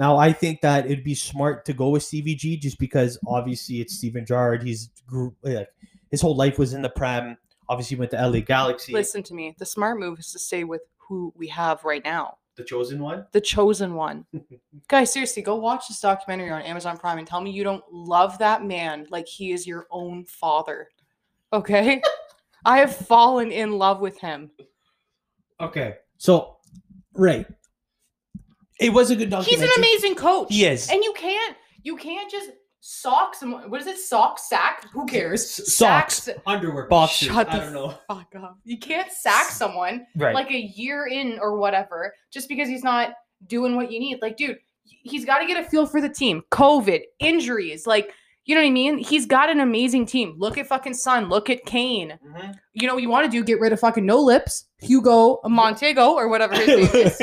Now 0.00 0.16
I 0.16 0.32
think 0.32 0.62
that 0.62 0.86
it'd 0.86 1.04
be 1.04 1.14
smart 1.14 1.66
to 1.66 1.74
go 1.74 1.90
with 1.90 2.02
Stevie 2.02 2.34
G 2.34 2.56
just 2.56 2.78
because 2.78 3.18
obviously 3.26 3.82
it's 3.82 3.96
Steven 3.96 4.24
Gerrard. 4.24 4.62
He's 4.62 4.88
grew, 5.06 5.36
like, 5.42 5.68
his 6.10 6.22
whole 6.22 6.34
life 6.34 6.58
was 6.58 6.72
in 6.72 6.80
the 6.80 6.88
Prem. 6.88 7.36
Obviously 7.68 7.98
went 7.98 8.10
to 8.12 8.16
LA 8.16 8.40
Galaxy, 8.40 8.94
Listen 8.94 9.22
to 9.22 9.34
me. 9.34 9.54
The 9.58 9.66
smart 9.66 10.00
move 10.00 10.18
is 10.18 10.32
to 10.32 10.38
stay 10.38 10.64
with 10.64 10.80
who 10.96 11.34
we 11.36 11.46
have 11.48 11.84
right 11.84 12.02
now. 12.02 12.38
the 12.56 12.64
chosen 12.64 12.98
one. 12.98 13.26
The 13.32 13.42
chosen 13.42 13.94
one. 13.94 14.24
Guys, 14.88 15.12
seriously, 15.12 15.42
go 15.42 15.56
watch 15.56 15.88
this 15.88 16.00
documentary 16.00 16.50
on 16.50 16.62
Amazon 16.62 16.96
Prime 16.96 17.18
and 17.18 17.26
tell 17.26 17.42
me 17.42 17.50
you 17.50 17.62
don't 17.62 17.84
love 17.92 18.38
that 18.38 18.64
man 18.64 19.06
like 19.10 19.28
he 19.28 19.52
is 19.52 19.66
your 19.66 19.86
own 19.90 20.24
father. 20.24 20.88
Okay? 21.52 22.00
I 22.64 22.78
have 22.78 22.96
fallen 22.96 23.52
in 23.52 23.72
love 23.72 24.00
with 24.00 24.18
him. 24.18 24.50
Okay, 25.60 25.96
so 26.16 26.56
right, 27.12 27.46
it 28.80 28.92
was 28.92 29.10
a 29.10 29.16
good 29.16 29.30
dog. 29.30 29.44
He's 29.44 29.60
an 29.62 29.68
amazing 29.76 30.14
coach. 30.16 30.48
He 30.50 30.64
is. 30.64 30.88
And 30.90 31.02
you 31.04 31.12
can't 31.16 31.56
you 31.82 31.96
can't 31.96 32.30
just 32.30 32.50
sock 32.80 33.34
someone. 33.34 33.70
What 33.70 33.80
is 33.80 33.86
it? 33.86 33.98
Sock 33.98 34.38
sack? 34.38 34.86
Who 34.92 35.06
cares? 35.06 35.48
Socks, 35.74 36.22
Sacks- 36.22 36.40
underwear, 36.46 36.86
boxers. 36.86 37.28
Shut 37.28 37.48
I 37.50 37.58
the 37.58 37.64
don't 37.64 37.72
know. 37.74 37.94
Fuck 38.08 38.34
up. 38.36 38.58
You 38.64 38.78
can't 38.78 39.10
sack 39.12 39.50
someone 39.50 40.06
Right. 40.16 40.34
like 40.34 40.50
a 40.50 40.58
year 40.60 41.06
in 41.06 41.38
or 41.40 41.56
whatever 41.58 42.12
just 42.32 42.48
because 42.48 42.68
he's 42.68 42.82
not 42.82 43.12
doing 43.46 43.76
what 43.76 43.92
you 43.92 44.00
need. 44.00 44.20
Like, 44.22 44.36
dude, 44.36 44.58
he's 44.84 45.24
got 45.24 45.38
to 45.40 45.46
get 45.46 45.62
a 45.64 45.68
feel 45.68 45.86
for 45.86 46.00
the 46.00 46.08
team. 46.08 46.42
COVID, 46.50 47.02
injuries, 47.18 47.86
like, 47.86 48.12
you 48.44 48.54
know 48.54 48.60
what 48.62 48.66
I 48.66 48.70
mean? 48.70 48.98
He's 48.98 49.26
got 49.26 49.50
an 49.50 49.60
amazing 49.60 50.06
team. 50.06 50.34
Look 50.38 50.58
at 50.58 50.66
fucking 50.66 50.94
Son. 50.94 51.28
Look 51.28 51.50
at 51.50 51.64
Kane. 51.66 52.18
Mhm. 52.26 52.54
You 52.72 52.88
know 52.88 52.94
what 52.94 53.02
you 53.02 53.08
want 53.10 53.26
to 53.26 53.30
do? 53.30 53.44
Get 53.44 53.60
rid 53.60 53.72
of 53.72 53.80
fucking 53.80 54.04
no 54.06 54.18
lips, 54.20 54.66
Hugo 54.78 55.40
Montego 55.44 56.14
or 56.14 56.28
whatever 56.28 56.54
his 56.54 56.66
name 56.66 56.88
is. 57.06 57.18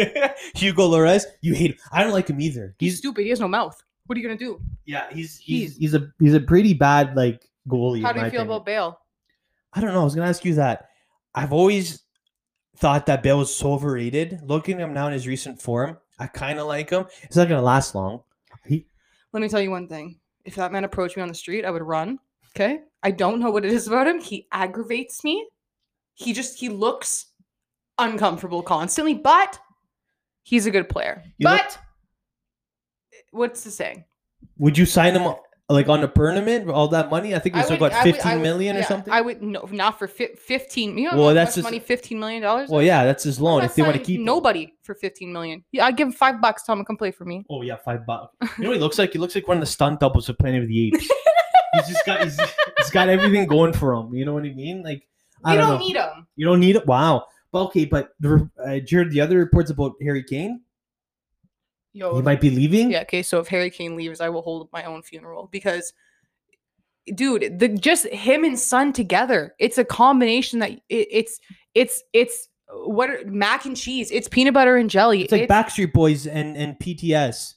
Hugo 0.56 0.88
Lloris, 0.90 1.24
you 1.42 1.54
hate 1.54 1.72
him. 1.72 1.78
I 1.92 2.04
don't 2.04 2.14
like 2.14 2.30
him 2.30 2.40
either. 2.40 2.76
He's 2.80 2.94
He's 2.94 2.98
stupid. 3.00 3.24
He 3.24 3.30
has 3.30 3.40
no 3.40 3.48
mouth. 3.48 3.82
What 4.06 4.18
are 4.18 4.22
you 4.22 4.28
gonna 4.28 4.40
do? 4.40 4.60
yeah, 4.86 5.08
he's 5.12 5.38
he's 5.38 5.76
He's- 5.76 5.78
he's 5.78 5.94
a 5.96 6.12
he's 6.20 6.34
a 6.34 6.40
pretty 6.40 6.74
bad 6.74 7.16
like 7.16 7.44
goalie. 7.68 8.02
How 8.02 8.14
do 8.14 8.20
you 8.20 8.26
feel 8.26 8.42
opinion. 8.42 8.46
about 8.48 8.66
Bale? 8.66 9.00
I 9.74 9.82
don't 9.82 9.94
know. 9.94 10.02
I 10.02 10.04
was 10.06 10.16
gonna 10.16 10.30
ask 10.30 10.46
you 10.46 10.54
that. 10.56 10.88
I've 11.36 11.52
always 11.52 12.04
thought 12.78 13.08
that 13.08 13.22
Bale 13.24 13.40
was 13.40 13.54
so 13.54 13.74
overrated. 13.74 14.40
Looking 14.44 14.76
at 14.76 14.82
him 14.88 14.94
now 14.94 15.08
in 15.08 15.14
his 15.14 15.28
recent 15.28 15.62
form, 15.62 15.98
I 16.18 16.28
kind 16.28 16.58
of 16.60 16.68
like 16.68 16.90
him. 16.92 17.06
It's 17.24 17.36
not 17.36 17.50
gonna 17.50 17.62
last 17.62 17.94
long. 17.96 18.22
He... 18.66 18.88
Let 19.34 19.42
me 19.42 19.50
tell 19.50 19.60
you 19.62 19.72
one 19.72 19.88
thing. 19.88 20.20
If 20.48 20.56
that 20.56 20.72
man 20.72 20.86
approached 20.86 21.18
me 21.18 21.22
on 21.22 21.27
the 21.27 21.36
street, 21.36 21.66
I 21.66 21.70
would 21.72 21.84
run. 21.84 22.20
Okay. 22.56 22.80
I 23.04 23.12
don't 23.12 23.39
know 23.39 23.51
what 23.51 23.66
it 23.66 23.72
is 23.74 23.88
about 23.88 24.08
him. 24.08 24.20
He 24.22 24.48
aggravates 24.51 25.24
me. 25.24 25.46
He 26.16 26.32
just 26.34 26.58
he 26.58 26.70
looks 26.70 27.27
uncomfortable 28.00 28.63
constantly, 28.63 29.13
but 29.13 29.60
he's 30.44 30.66
a 30.66 30.72
good 30.72 30.88
player. 30.89 31.22
You 31.38 31.50
look- 31.50 31.60
but 31.60 31.77
eh, 33.13 33.18
what's 33.32 33.63
the 33.63 33.72
saying? 33.72 34.06
Would 34.58 34.77
you 34.77 34.86
sign 34.86 35.16
him 35.16 35.34
like 35.70 35.90
on 35.90 36.04
a 36.04 36.08
tournament 36.08 36.70
all 36.70 36.88
that 36.90 37.10
money? 37.10 37.36
I 37.36 37.40
think 37.40 37.56
it 37.56 37.60
was 37.60 37.70
like 37.70 37.80
would- 37.82 37.92
I 37.92 38.04
would- 38.04 38.10
I 38.10 38.12
fifteen 38.14 38.34
would- 38.36 38.42
million 38.44 38.76
or 38.78 38.80
yeah, 38.80 38.88
something. 38.88 39.14
I 39.14 39.22
would 39.22 39.42
no, 39.42 39.68
not 39.72 40.00
for 40.00 40.08
fi- 40.08 40.36
fifteen. 40.36 40.98
You 40.98 41.12
know 41.12 41.18
Well, 41.18 41.34
that's 41.34 41.56
just- 41.56 41.64
money. 41.64 41.80
Fifteen 41.80 42.20
million 42.20 42.42
dollars. 42.42 42.70
well, 42.70 42.82
yeah, 42.82 43.04
that's 43.06 43.24
his 43.24 43.40
loan 43.40 43.64
if 43.64 43.76
they 43.76 43.82
want 43.82 43.96
to 43.96 44.02
keep 44.04 44.22
nobody 44.22 44.74
for 44.84 44.96
fifteen 44.96 45.34
million. 45.34 45.64
Yeah, 45.72 45.86
I'd 45.86 45.98
give 45.98 46.08
him 46.08 46.14
five 46.14 46.40
bucks. 46.42 46.64
Tell 46.64 46.74
him 46.74 46.80
to 46.82 46.86
come 46.86 46.98
play 46.98 47.12
for 47.12 47.26
me. 47.26 47.46
Oh 47.50 47.62
yeah, 47.62 47.76
five 47.76 48.06
bucks. 48.06 48.34
You 48.58 48.64
know 48.64 48.70
what 48.70 48.76
he 48.78 48.82
looks 48.82 48.98
like? 48.98 49.12
He 49.14 49.20
looks 49.20 49.36
like 49.36 49.48
one 49.48 49.58
of 49.58 49.62
the 49.62 49.68
stunt 49.68 50.00
doubles 50.00 50.30
of 50.30 50.38
Planet 50.38 50.64
of 50.64 50.70
the 50.70 50.88
Apes. 50.88 51.00
he's 51.74 51.88
just 51.90 52.06
got 52.06 52.24
he's, 52.24 52.40
he's 52.78 52.90
got 52.92 53.10
everything 53.10 53.46
going 53.48 53.74
for 53.74 53.94
him. 53.94 54.14
You 54.16 54.26
know 54.26 54.34
what 54.34 54.44
I 54.46 54.54
mean? 54.54 54.84
Like 54.84 55.04
I 55.44 55.54
You 55.54 55.60
don't, 55.60 55.70
don't, 55.72 55.80
need 55.80 55.96
him. 55.98 56.28
you 56.36 56.46
don't 56.46 56.60
need 56.60 56.76
it. 56.78 56.86
Wow. 56.88 57.26
But 57.52 57.66
okay, 57.66 57.86
but 57.86 58.10
the, 58.20 58.50
uh, 58.66 58.80
Jared, 58.80 59.12
the 59.12 59.22
other 59.22 59.38
reports 59.38 59.70
about 59.72 59.94
Harry 60.02 60.24
Kane, 60.24 60.62
Yo, 61.98 62.16
he 62.16 62.22
might 62.22 62.39
be 62.39 62.51
leaving. 62.51 62.92
Yeah, 62.92 63.01
okay, 63.01 63.24
so 63.24 63.39
if 63.39 63.48
Harry 63.48 63.72
Kane 63.72 63.96
leaves, 63.96 64.22
I 64.22 64.30
will 64.30 64.44
hold 64.44 64.70
my 64.72 64.84
own 64.84 65.01
funeral 65.01 65.50
because 65.51 65.94
dude, 67.16 67.58
the 67.60 67.70
just 67.70 68.06
him 68.08 68.44
and 68.44 68.60
son 68.60 68.94
together, 68.94 69.56
it's 69.60 69.77
a 69.77 69.86
combination 69.86 70.60
that 70.60 70.72
it, 70.72 70.82
it's 70.89 71.39
it's 71.74 72.04
it's 72.13 72.50
what 72.72 73.10
are, 73.10 73.20
mac 73.25 73.66
and 73.66 73.75
cheese, 73.75 74.12
it's 74.12 74.27
peanut 74.27 74.54
butter 74.54 74.77
and 74.77 74.89
jelly. 74.89 75.24
It's 75.24 75.32
like 75.32 75.50
Backstreet 75.50 75.92
Boys 75.94 76.27
and 76.27 76.56
and 76.56 76.77
PTS. 76.77 77.56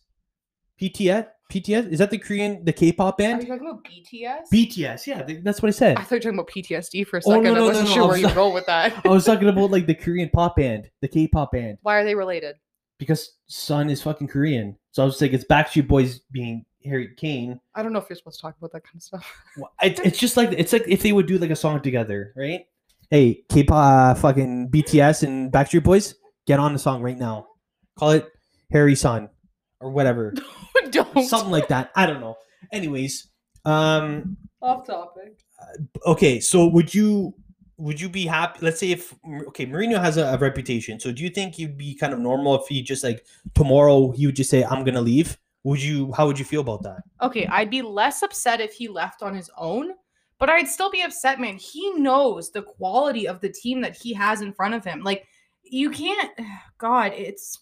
PTS, 0.80 1.26
PTS 1.52 1.88
is 1.92 1.99
that 1.99 2.11
the 2.11 2.16
Korean 2.16 2.64
the 2.64 2.73
K-pop 2.73 3.18
band? 3.18 3.40
Are 3.40 3.42
you 3.42 3.49
talking 3.49 3.66
about 3.68 3.85
BTS? 3.85 4.44
BTS, 4.50 5.06
yeah, 5.06 5.23
that's 5.42 5.61
what 5.61 5.68
I 5.68 5.73
said. 5.73 5.99
I 5.99 6.02
thought 6.04 6.25
you 6.25 6.30
were 6.30 6.37
talking 6.37 6.38
about 6.38 6.50
PTSD 6.50 7.06
for 7.06 7.18
a 7.18 7.20
Oh, 7.26 7.30
second. 7.32 7.42
no, 7.44 7.50
no, 7.50 7.56
I 7.56 7.59
no, 7.59 7.66
wasn't 7.66 7.88
no, 7.88 7.94
sure 7.94 8.04
I 8.04 8.06
where 8.06 8.16
you 8.16 8.30
go 8.32 8.54
with 8.54 8.64
that. 8.64 8.94
I 9.04 9.09
was 9.09 9.26
talking 9.26 9.49
about 9.49 9.70
like 9.70 9.87
the 9.87 9.94
Korean 9.94 10.30
pop 10.30 10.56
band, 10.56 10.88
the 11.02 11.09
K-pop 11.09 11.52
band, 11.52 11.76
Why 11.82 11.97
are 11.97 12.04
they 12.04 12.14
related? 12.14 12.56
Because 13.00 13.33
Son 13.49 13.88
is 13.90 14.00
fucking 14.02 14.28
Korean. 14.28 14.76
So 14.92 15.02
I 15.02 15.07
was 15.07 15.21
like, 15.21 15.33
it's 15.33 15.45
Backstreet 15.45 15.88
Boys 15.88 16.21
being 16.30 16.64
Harry 16.85 17.09
Kane. 17.16 17.59
I 17.75 17.83
don't 17.83 17.92
know 17.95 17.99
if 17.99 18.07
you're 18.09 18.16
supposed 18.16 18.37
to 18.38 18.42
talk 18.42 18.57
about 18.59 18.73
that 18.73 18.85
kind 18.85 18.97
of 18.97 19.02
stuff. 19.02 19.35
Well, 19.57 19.73
It, 19.83 19.99
it's 20.04 20.19
just 20.19 20.37
like 20.37 20.52
it's 20.52 20.73
like 20.73 20.85
if 20.87 21.02
they 21.02 21.12
would 21.12 21.26
do 21.26 21.38
like 21.38 21.50
a 21.50 21.57
song 21.57 21.80
together, 21.80 22.33
right? 22.37 22.66
Hey, 23.11 23.42
K-pop, 23.49 23.76
uh, 23.76 24.21
fucking 24.21 24.69
BTS 24.71 25.25
and 25.25 25.50
Backstreet 25.50 25.83
Boys, 25.83 26.14
get 26.47 26.61
on 26.61 26.73
the 26.75 26.78
song 26.78 27.02
right 27.02 27.19
now. 27.19 27.47
Call 27.99 28.11
it 28.12 28.28
Harry 28.71 28.95
Son 28.95 29.28
or 29.80 29.90
whatever, 29.90 30.33
don't. 30.90 31.25
something 31.25 31.50
like 31.50 31.69
that. 31.69 31.90
I 31.97 32.07
don't 32.07 32.21
know. 32.21 32.37
Anyways, 32.73 33.28
um, 33.64 34.37
Off 34.62 34.87
topic. 34.87 35.40
okay. 36.07 36.38
So 36.38 36.66
would 36.69 36.95
you 36.95 37.35
would 37.80 38.00
you 38.00 38.08
be 38.08 38.26
happy? 38.26 38.58
Let's 38.62 38.78
say 38.78 38.90
if 38.90 39.14
okay, 39.49 39.66
Mourinho 39.66 40.00
has 40.00 40.18
a, 40.18 40.26
a 40.26 40.38
reputation. 40.38 41.00
So 41.00 41.10
do 41.10 41.22
you 41.22 41.30
think 41.30 41.58
you'd 41.58 41.78
be 41.78 41.94
kind 41.94 42.12
of 42.12 42.18
normal 42.18 42.60
if 42.60 42.68
he 42.68 42.82
just 42.82 43.02
like 43.02 43.25
tomorrow 43.54 44.12
he 44.12 44.26
would 44.26 44.37
just 44.37 44.50
say 44.50 44.62
I'm 44.62 44.84
gonna 44.84 45.00
leave? 45.00 45.38
Would 45.64 45.82
you? 45.82 46.12
How 46.12 46.26
would 46.26 46.38
you 46.38 46.44
feel 46.44 46.60
about 46.60 46.82
that? 46.82 47.02
Okay, 47.22 47.46
I'd 47.46 47.70
be 47.70 47.82
less 47.82 48.22
upset 48.22 48.60
if 48.60 48.72
he 48.72 48.88
left 48.88 49.22
on 49.22 49.34
his 49.34 49.50
own, 49.56 49.92
but 50.38 50.50
I'd 50.50 50.68
still 50.68 50.90
be 50.90 51.02
upset, 51.02 51.40
man. 51.40 51.56
He 51.56 51.92
knows 51.94 52.50
the 52.50 52.62
quality 52.62 53.26
of 53.26 53.40
the 53.40 53.50
team 53.50 53.80
that 53.82 53.96
he 53.96 54.12
has 54.14 54.42
in 54.42 54.52
front 54.52 54.75
of 54.75 54.84
him. 54.84 55.02
Like, 55.02 55.26
you 55.62 55.90
can't, 55.90 56.30
God, 56.78 57.12
it's 57.14 57.60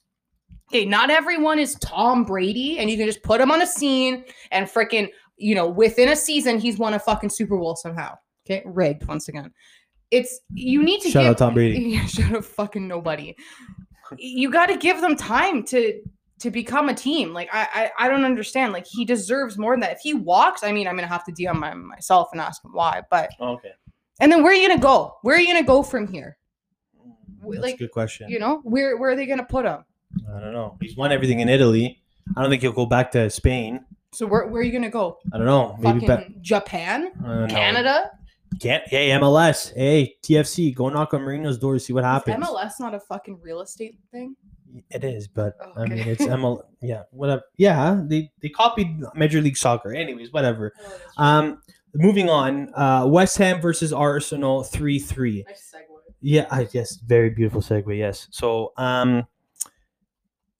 okay. 0.70 0.84
Not 0.84 1.10
everyone 1.10 1.58
is 1.58 1.74
Tom 1.76 2.24
Brady, 2.24 2.78
and 2.78 2.90
you 2.90 2.96
can 2.96 3.06
just 3.06 3.22
put 3.22 3.40
him 3.40 3.50
on 3.50 3.62
a 3.62 3.66
scene 3.66 4.24
and 4.52 4.66
freaking, 4.66 5.08
you 5.36 5.54
know, 5.56 5.68
within 5.68 6.08
a 6.08 6.16
season, 6.16 6.58
he's 6.58 6.78
won 6.78 6.94
a 6.94 7.00
fucking 7.00 7.30
Super 7.30 7.56
Bowl 7.56 7.74
somehow. 7.74 8.16
Okay, 8.46 8.62
rigged 8.64 9.06
once 9.06 9.28
again. 9.28 9.52
It's 10.10 10.40
you 10.54 10.82
need 10.82 11.00
to 11.02 11.10
Shout 11.10 11.24
give, 11.24 11.30
out 11.30 11.38
Tom 11.38 11.54
Brady. 11.54 11.98
Shout 12.06 12.34
out 12.34 12.44
fucking 12.44 12.86
nobody. 12.88 13.36
You 14.16 14.50
got 14.50 14.66
to 14.66 14.76
give 14.76 15.00
them 15.00 15.16
time 15.16 15.62
to 15.64 16.00
to 16.40 16.50
become 16.50 16.88
a 16.88 16.94
team. 16.94 17.32
Like 17.32 17.48
I, 17.52 17.90
I 17.98 18.06
I 18.06 18.08
don't 18.08 18.24
understand. 18.24 18.72
Like 18.72 18.86
he 18.86 19.04
deserves 19.04 19.58
more 19.58 19.72
than 19.74 19.80
that. 19.80 19.92
If 19.92 20.00
he 20.00 20.14
walks, 20.14 20.62
I 20.62 20.72
mean, 20.72 20.88
I'm 20.88 20.96
gonna 20.96 21.06
have 21.06 21.24
to 21.24 21.32
DM 21.32 21.56
my, 21.56 21.74
myself 21.74 22.28
and 22.32 22.40
ask 22.40 22.64
him 22.64 22.72
why. 22.72 23.02
But 23.10 23.30
oh, 23.40 23.54
Okay. 23.54 23.72
and 24.20 24.32
then 24.32 24.42
where 24.42 24.52
are 24.52 24.56
you 24.56 24.68
gonna 24.68 24.80
go? 24.80 25.16
Where 25.22 25.36
are 25.36 25.40
you 25.40 25.52
gonna 25.52 25.66
go 25.66 25.82
from 25.82 26.06
here? 26.10 26.36
That's 27.42 27.62
like, 27.62 27.74
a 27.74 27.78
good 27.78 27.92
question. 27.92 28.28
You 28.28 28.38
know, 28.38 28.60
where 28.64 28.96
where 28.96 29.10
are 29.10 29.16
they 29.16 29.26
gonna 29.26 29.44
put 29.44 29.64
him? 29.64 29.84
I 30.34 30.40
don't 30.40 30.52
know. 30.52 30.76
He's 30.80 30.96
won 30.96 31.12
everything 31.12 31.40
in 31.40 31.48
Italy. 31.48 32.02
I 32.36 32.42
don't 32.42 32.50
think 32.50 32.62
he'll 32.62 32.72
go 32.72 32.86
back 32.86 33.10
to 33.12 33.28
Spain. 33.30 33.84
So 34.12 34.26
where 34.26 34.46
where 34.46 34.60
are 34.60 34.64
you 34.64 34.72
gonna 34.72 34.90
go? 34.90 35.18
I 35.32 35.38
don't 35.38 35.46
know. 35.46 35.76
Maybe 35.78 36.06
Fucking 36.06 36.08
back. 36.08 36.40
Japan, 36.40 37.12
I 37.24 37.28
don't 37.28 37.40
know. 37.40 37.46
Canada. 37.48 38.10
Can't. 38.60 38.86
Hey, 38.88 39.10
MLS. 39.10 39.72
Hey, 39.74 40.16
TFC. 40.22 40.74
Go 40.74 40.88
knock 40.88 41.14
on 41.14 41.20
Mourinho's 41.20 41.58
door. 41.58 41.74
to 41.74 41.80
See 41.80 41.92
what 41.92 42.04
happens. 42.04 42.44
MLS 42.44 42.80
not 42.80 42.94
a 42.94 43.00
fucking 43.00 43.40
real 43.40 43.60
estate 43.60 43.98
thing? 44.10 44.34
It 44.90 45.04
is, 45.04 45.28
but 45.28 45.56
I 45.76 45.84
mean, 45.86 45.98
it's 46.00 46.22
ML. 46.24 46.62
Yeah, 46.82 47.02
whatever. 47.10 47.42
Yeah, 47.56 48.00
they 48.04 48.30
they 48.42 48.48
copied 48.48 49.00
Major 49.14 49.40
League 49.40 49.56
Soccer. 49.56 49.94
Anyways, 49.94 50.32
whatever. 50.32 50.72
Um, 51.16 51.62
moving 51.94 52.28
on. 52.28 52.72
Uh, 52.74 53.06
West 53.06 53.38
Ham 53.38 53.60
versus 53.60 53.92
Arsenal, 53.92 54.62
three 54.64 54.98
three. 54.98 55.44
Nice 55.46 55.72
segue. 55.74 55.84
Yeah, 56.20 56.46
I 56.50 56.64
guess 56.64 56.96
very 56.96 57.30
beautiful 57.30 57.60
segue. 57.60 57.96
Yes. 57.96 58.26
So, 58.30 58.72
um, 58.76 59.26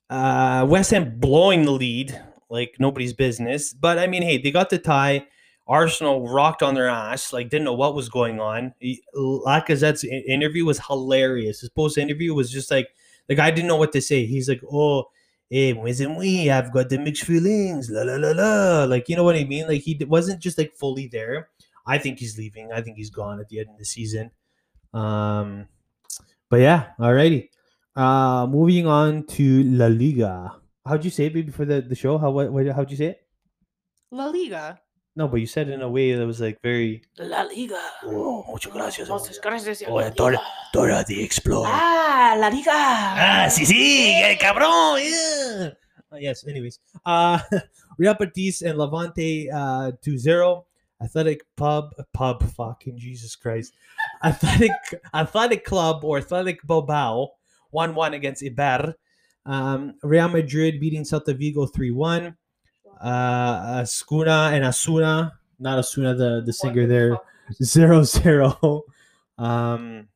uh, 0.09 0.65
West 0.69 0.91
Ham 0.93 1.19
blowing 1.19 1.65
the 1.65 1.73
lead 1.73 2.19
like 2.49 2.77
nobody's 2.79 3.13
business. 3.13 3.73
But 3.75 3.99
I 3.99 4.07
mean, 4.07 4.23
hey, 4.23 4.39
they 4.39 4.51
got 4.51 4.71
the 4.71 4.79
tie. 4.79 5.27
Arsenal 5.69 6.27
rocked 6.29 6.63
on 6.63 6.75
their 6.75 6.89
ass, 6.89 7.33
like 7.33 7.51
didn't 7.51 7.65
know 7.65 7.75
what 7.75 7.95
was 7.95 8.09
going 8.09 8.41
on. 8.41 8.73
Lacazette's 9.15 10.05
interview 10.05 10.65
was 10.65 10.81
hilarious. 10.87 11.61
His 11.61 11.69
post 11.69 11.99
interview 11.99 12.33
was 12.35 12.51
just 12.51 12.71
like 12.71 12.89
the 13.27 13.35
guy 13.35 13.51
didn't 13.51 13.69
know 13.69 13.77
what 13.77 13.93
to 13.93 14.01
say. 14.01 14.25
He's 14.25 14.49
like, 14.49 14.63
"Oh, 14.73 15.11
hey, 15.51 15.75
wasn't 15.75 16.17
we? 16.17 16.51
I've 16.51 16.73
got 16.73 16.89
the 16.89 16.99
mixed 16.99 17.25
feelings." 17.25 17.91
La 17.91 18.03
la 18.03 18.17
la 18.17 18.33
la. 18.33 18.85
Like 18.85 19.09
you 19.09 19.17
know 19.17 19.25
what 19.25 19.37
I 19.37 19.45
mean? 19.45 19.69
Like 19.69 19.83
he 19.83 19.99
wasn't 20.09 20.41
just 20.41 20.57
like 20.57 20.75
fully 20.75 21.07
there. 21.07 21.51
I 21.87 21.99
think 21.99 22.19
he's 22.19 22.39
leaving. 22.39 22.73
I 22.73 22.81
think 22.81 22.97
he's 22.97 23.11
gone 23.11 23.39
at 23.39 23.49
the 23.49 23.61
end 23.61 23.69
of 23.69 23.79
the 23.79 23.85
season. 23.85 24.31
Um, 24.95 25.69
but 26.49 26.61
yeah, 26.61 26.93
alrighty. 26.99 27.51
Uh, 27.95 28.47
moving 28.47 28.87
on 28.87 29.27
to 29.27 29.65
La 29.65 29.87
Liga. 29.87 30.57
How'd 30.87 31.05
you 31.05 31.11
say 31.11 31.27
it 31.27 31.35
before 31.35 31.67
the, 31.67 31.83
the 31.83 31.95
show? 31.95 32.17
How 32.17 32.31
what 32.31 32.67
how'd 32.69 32.91
you 32.91 32.97
say 32.97 33.07
it? 33.07 33.23
La 34.11 34.27
Liga. 34.27 34.81
No, 35.19 35.27
but 35.27 35.41
you 35.41 35.47
said 35.47 35.69
it 35.69 35.73
in 35.73 35.83
a 35.83 35.89
way 35.89 36.13
that 36.13 36.25
was 36.25 36.41
like 36.41 36.63
very. 36.63 37.03
La 37.19 37.43
Liga. 37.43 37.75
Oh, 38.05 38.45
muchas 38.47 38.73
gracias. 38.73 39.09
Muchas 39.09 39.41
gracias. 39.41 39.83
Oh, 39.89 39.99
Dora, 40.11 40.39
Dora 40.73 41.03
the 41.05 41.25
Explorer. 41.25 41.67
Ah, 41.69 42.37
La 42.39 42.49
Liga. 42.49 42.71
Ah, 42.71 43.49
sí, 43.51 43.67
sí, 43.67 44.13
el 44.15 44.39
cabrón. 44.39 45.01
Yeah. 45.03 45.71
Uh, 46.13 46.19
yes. 46.21 46.47
Anyways, 46.47 46.79
uh, 47.05 47.41
Real 47.99 48.15
Betis 48.15 48.63
and 48.63 48.79
Levante 48.79 49.51
uh 49.51 49.91
2-0. 50.07 50.65
Athletic 51.03 51.43
Pub 51.57 51.91
Pub. 52.13 52.45
Fucking 52.55 52.97
Jesus 52.97 53.35
Christ. 53.35 53.75
Athletic 54.23 54.71
Athletic 55.13 55.65
Club 55.65 56.05
or 56.05 56.19
Athletic 56.19 56.65
Bilbao 56.65 57.31
one 57.73 57.97
one 57.97 58.15
against 58.15 58.45
Eibar. 58.45 58.95
Um, 59.45 59.95
Real 60.05 60.29
Madrid 60.29 60.79
beating 60.79 61.03
Celta 61.03 61.37
Vigo 61.37 61.67
three 61.67 61.91
one. 61.91 62.37
Uh, 63.01 63.83
Ascuna 63.83 64.53
and 64.53 64.65
Asuna, 64.65 65.33
not 65.59 65.79
Asuna, 65.79 66.17
the 66.17 66.43
the 66.45 66.53
singer 66.53 66.87
there 66.87 67.19
zero 67.63 68.03
zero. 68.03 68.85
Um, 69.39 70.09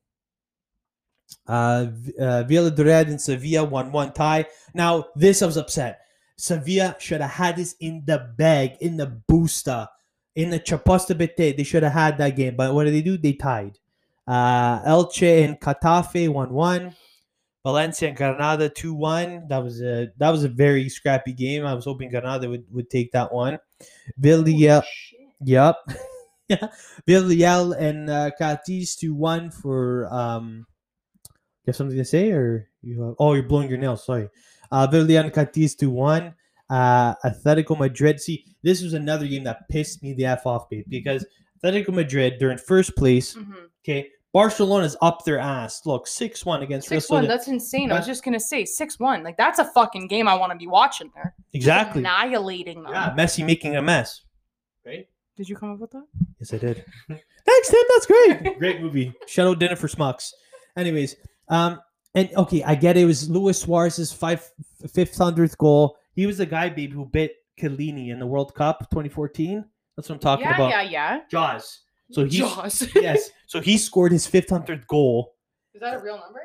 uh, 1.47 1.87
uh, 2.21 2.45
Villarreal 2.45 3.09
and 3.09 3.21
Sevilla 3.21 3.65
one 3.65 3.93
one 3.93 4.13
tie. 4.13 4.47
Now 4.75 5.07
this 5.15 5.43
I 5.43 5.47
was 5.47 5.57
upset. 5.57 6.01
Sevilla 6.37 6.97
should 6.99 7.21
have 7.21 7.31
had 7.31 7.57
this 7.57 7.77
in 7.79 8.03
the 8.05 8.33
bag, 8.37 8.77
in 8.81 8.97
the 8.97 9.07
booster, 9.07 9.87
in 10.35 10.51
the 10.51 10.59
Chaposta 10.59 11.17
Bete. 11.17 11.57
They 11.57 11.63
should 11.63 11.85
have 11.85 11.93
had 11.93 12.19
that 12.19 12.37
game, 12.37 12.57
but 12.57 12.75
what 12.75 12.85
did 12.85 12.95
they 12.95 13.03
do? 13.03 13.17
They 13.17 13.35
tied. 13.35 13.79
Uh, 14.27 14.83
Elche 14.83 15.45
and 15.45 15.61
Getafe 15.61 16.29
one 16.29 16.53
one. 16.53 16.97
Valencia 17.65 18.09
and 18.09 18.17
Granada 18.17 18.69
two 18.69 18.95
one. 18.95 19.47
That 19.49 19.59
was 19.63 19.81
a 19.81 20.09
that 20.19 20.31
was 20.31 20.45
a 20.45 20.49
very 20.49 20.89
scrappy 20.89 21.33
game. 21.33 21.65
I 21.65 21.75
was 21.75 21.85
hoping 21.85 22.11
Granada 22.11 22.49
would, 22.49 22.65
would 22.71 22.91
take 22.91 23.13
that 23.13 23.33
one. 23.33 23.59
Villarreal. 24.21 24.83
Yep. 25.45 25.77
yeah. 26.49 26.69
Villarreal 27.09 27.77
and 27.79 28.11
uh, 28.11 28.31
Cadiz 28.39 28.97
to 28.97 29.15
one 29.15 29.51
for 29.51 30.13
um. 30.13 30.67
You 31.65 31.71
have 31.71 31.77
something 31.77 31.97
to 31.97 32.05
say, 32.05 32.33
or 32.33 32.69
you? 32.83 33.01
Have, 33.03 33.15
oh, 33.21 33.35
you're 33.35 33.45
blowing 33.45 33.69
your 33.69 33.79
nails. 33.79 34.05
Sorry. 34.05 34.29
Uh, 34.73 34.89
Villarreal 34.89 35.25
and 35.25 35.33
Cadiz 35.33 35.77
to 35.77 35.91
one. 35.91 36.35
Uh, 36.69 37.15
Atletico 37.25 37.79
Madrid. 37.79 38.21
See, 38.21 38.45
this 38.63 38.83
was 38.83 38.95
another 38.95 39.29
game 39.29 39.45
that 39.45 39.69
pissed 39.69 40.03
me 40.03 40.15
the 40.15 40.25
f 40.25 40.47
off, 40.47 40.69
babe, 40.69 40.87
because 40.89 41.25
Atletico 41.63 41.91
Madrid 41.91 42.35
they're 42.41 42.51
in 42.51 42.59
first 42.59 42.97
place. 42.97 43.35
Mhm. 43.37 43.69
Okay, 43.85 44.09
Barcelona's 44.33 44.97
up 45.03 45.25
their 45.25 45.39
ass. 45.39 45.85
Look, 45.85 46.07
six 46.07 46.47
one 46.47 46.63
against 46.63 46.89
Six 46.89 47.11
one. 47.11 47.29
That's 47.29 47.49
insane. 47.49 47.93
I 47.93 47.99
was 47.99 48.07
just 48.07 48.25
gonna 48.25 48.41
say 48.41 48.65
six 48.65 48.99
one. 48.99 49.23
Like 49.23 49.37
that's 49.37 49.59
a 49.59 49.65
fucking 49.65 50.09
game 50.09 50.27
I 50.27 50.35
want 50.35 50.53
to 50.53 50.59
be 50.59 50.67
watching 50.67 51.11
there. 51.15 51.35
Just 51.37 51.55
Exactly. 51.55 52.01
Annihilating 52.01 52.83
them. 52.83 52.93
Yeah, 52.93 53.15
Messi 53.17 53.45
making 53.45 53.77
a 53.77 53.83
mess. 53.83 54.23
Right. 54.87 55.07
Did 55.37 55.49
you 55.49 55.57
come 55.57 55.73
up 55.73 55.79
with 55.79 55.91
that? 55.93 56.07
Yes, 56.41 56.55
I 56.55 56.59
did. 56.59 56.85
Thanks, 57.09 57.69
Tim. 57.69 57.81
That's 57.89 58.07
great. 58.07 58.59
great 58.59 58.81
movie. 58.81 59.13
Shadow 59.27 59.55
Dinner 59.55 59.77
for 59.77 59.89
Schmucks. 59.89 60.33
Anyways, 60.77 61.17
um, 61.49 61.81
and 62.15 62.31
okay, 62.37 62.63
I 62.63 62.75
get 62.75 62.97
it. 62.97 63.03
It 63.03 63.07
was 63.07 63.29
Luis 63.29 63.61
Suarez's 63.61 64.13
five 64.13 64.51
fifth 64.93 65.17
hundredth 65.17 65.59
goal. 65.59 65.97
He 66.15 66.27
was 66.27 66.39
the 66.39 66.47
guy, 66.47 66.71
babe, 66.71 66.93
who 66.93 67.05
bit 67.05 67.37
Chiellini 67.61 68.11
in 68.11 68.19
the 68.19 68.27
World 68.27 68.55
Cup 68.55 68.91
2014. 68.91 69.65
That's 69.97 70.09
what 70.09 70.17
I'm 70.17 70.21
talking 70.21 70.47
yeah, 70.47 70.55
about. 70.55 70.71
yeah, 70.71 70.83
yeah. 70.83 71.21
Jaws. 71.31 71.81
So 72.13 72.25
he 72.25 72.39
Jaws. 72.39 72.89
yes. 72.95 73.31
So 73.47 73.61
he 73.61 73.79
scored 73.79 74.13
his 74.13 74.27
fifth 74.27 74.51
hundredth 74.51 74.87
goal. 74.87 75.35
Is 75.75 75.81
that 75.81 75.95
a 75.95 75.99
real 75.99 76.19
number? 76.19 76.41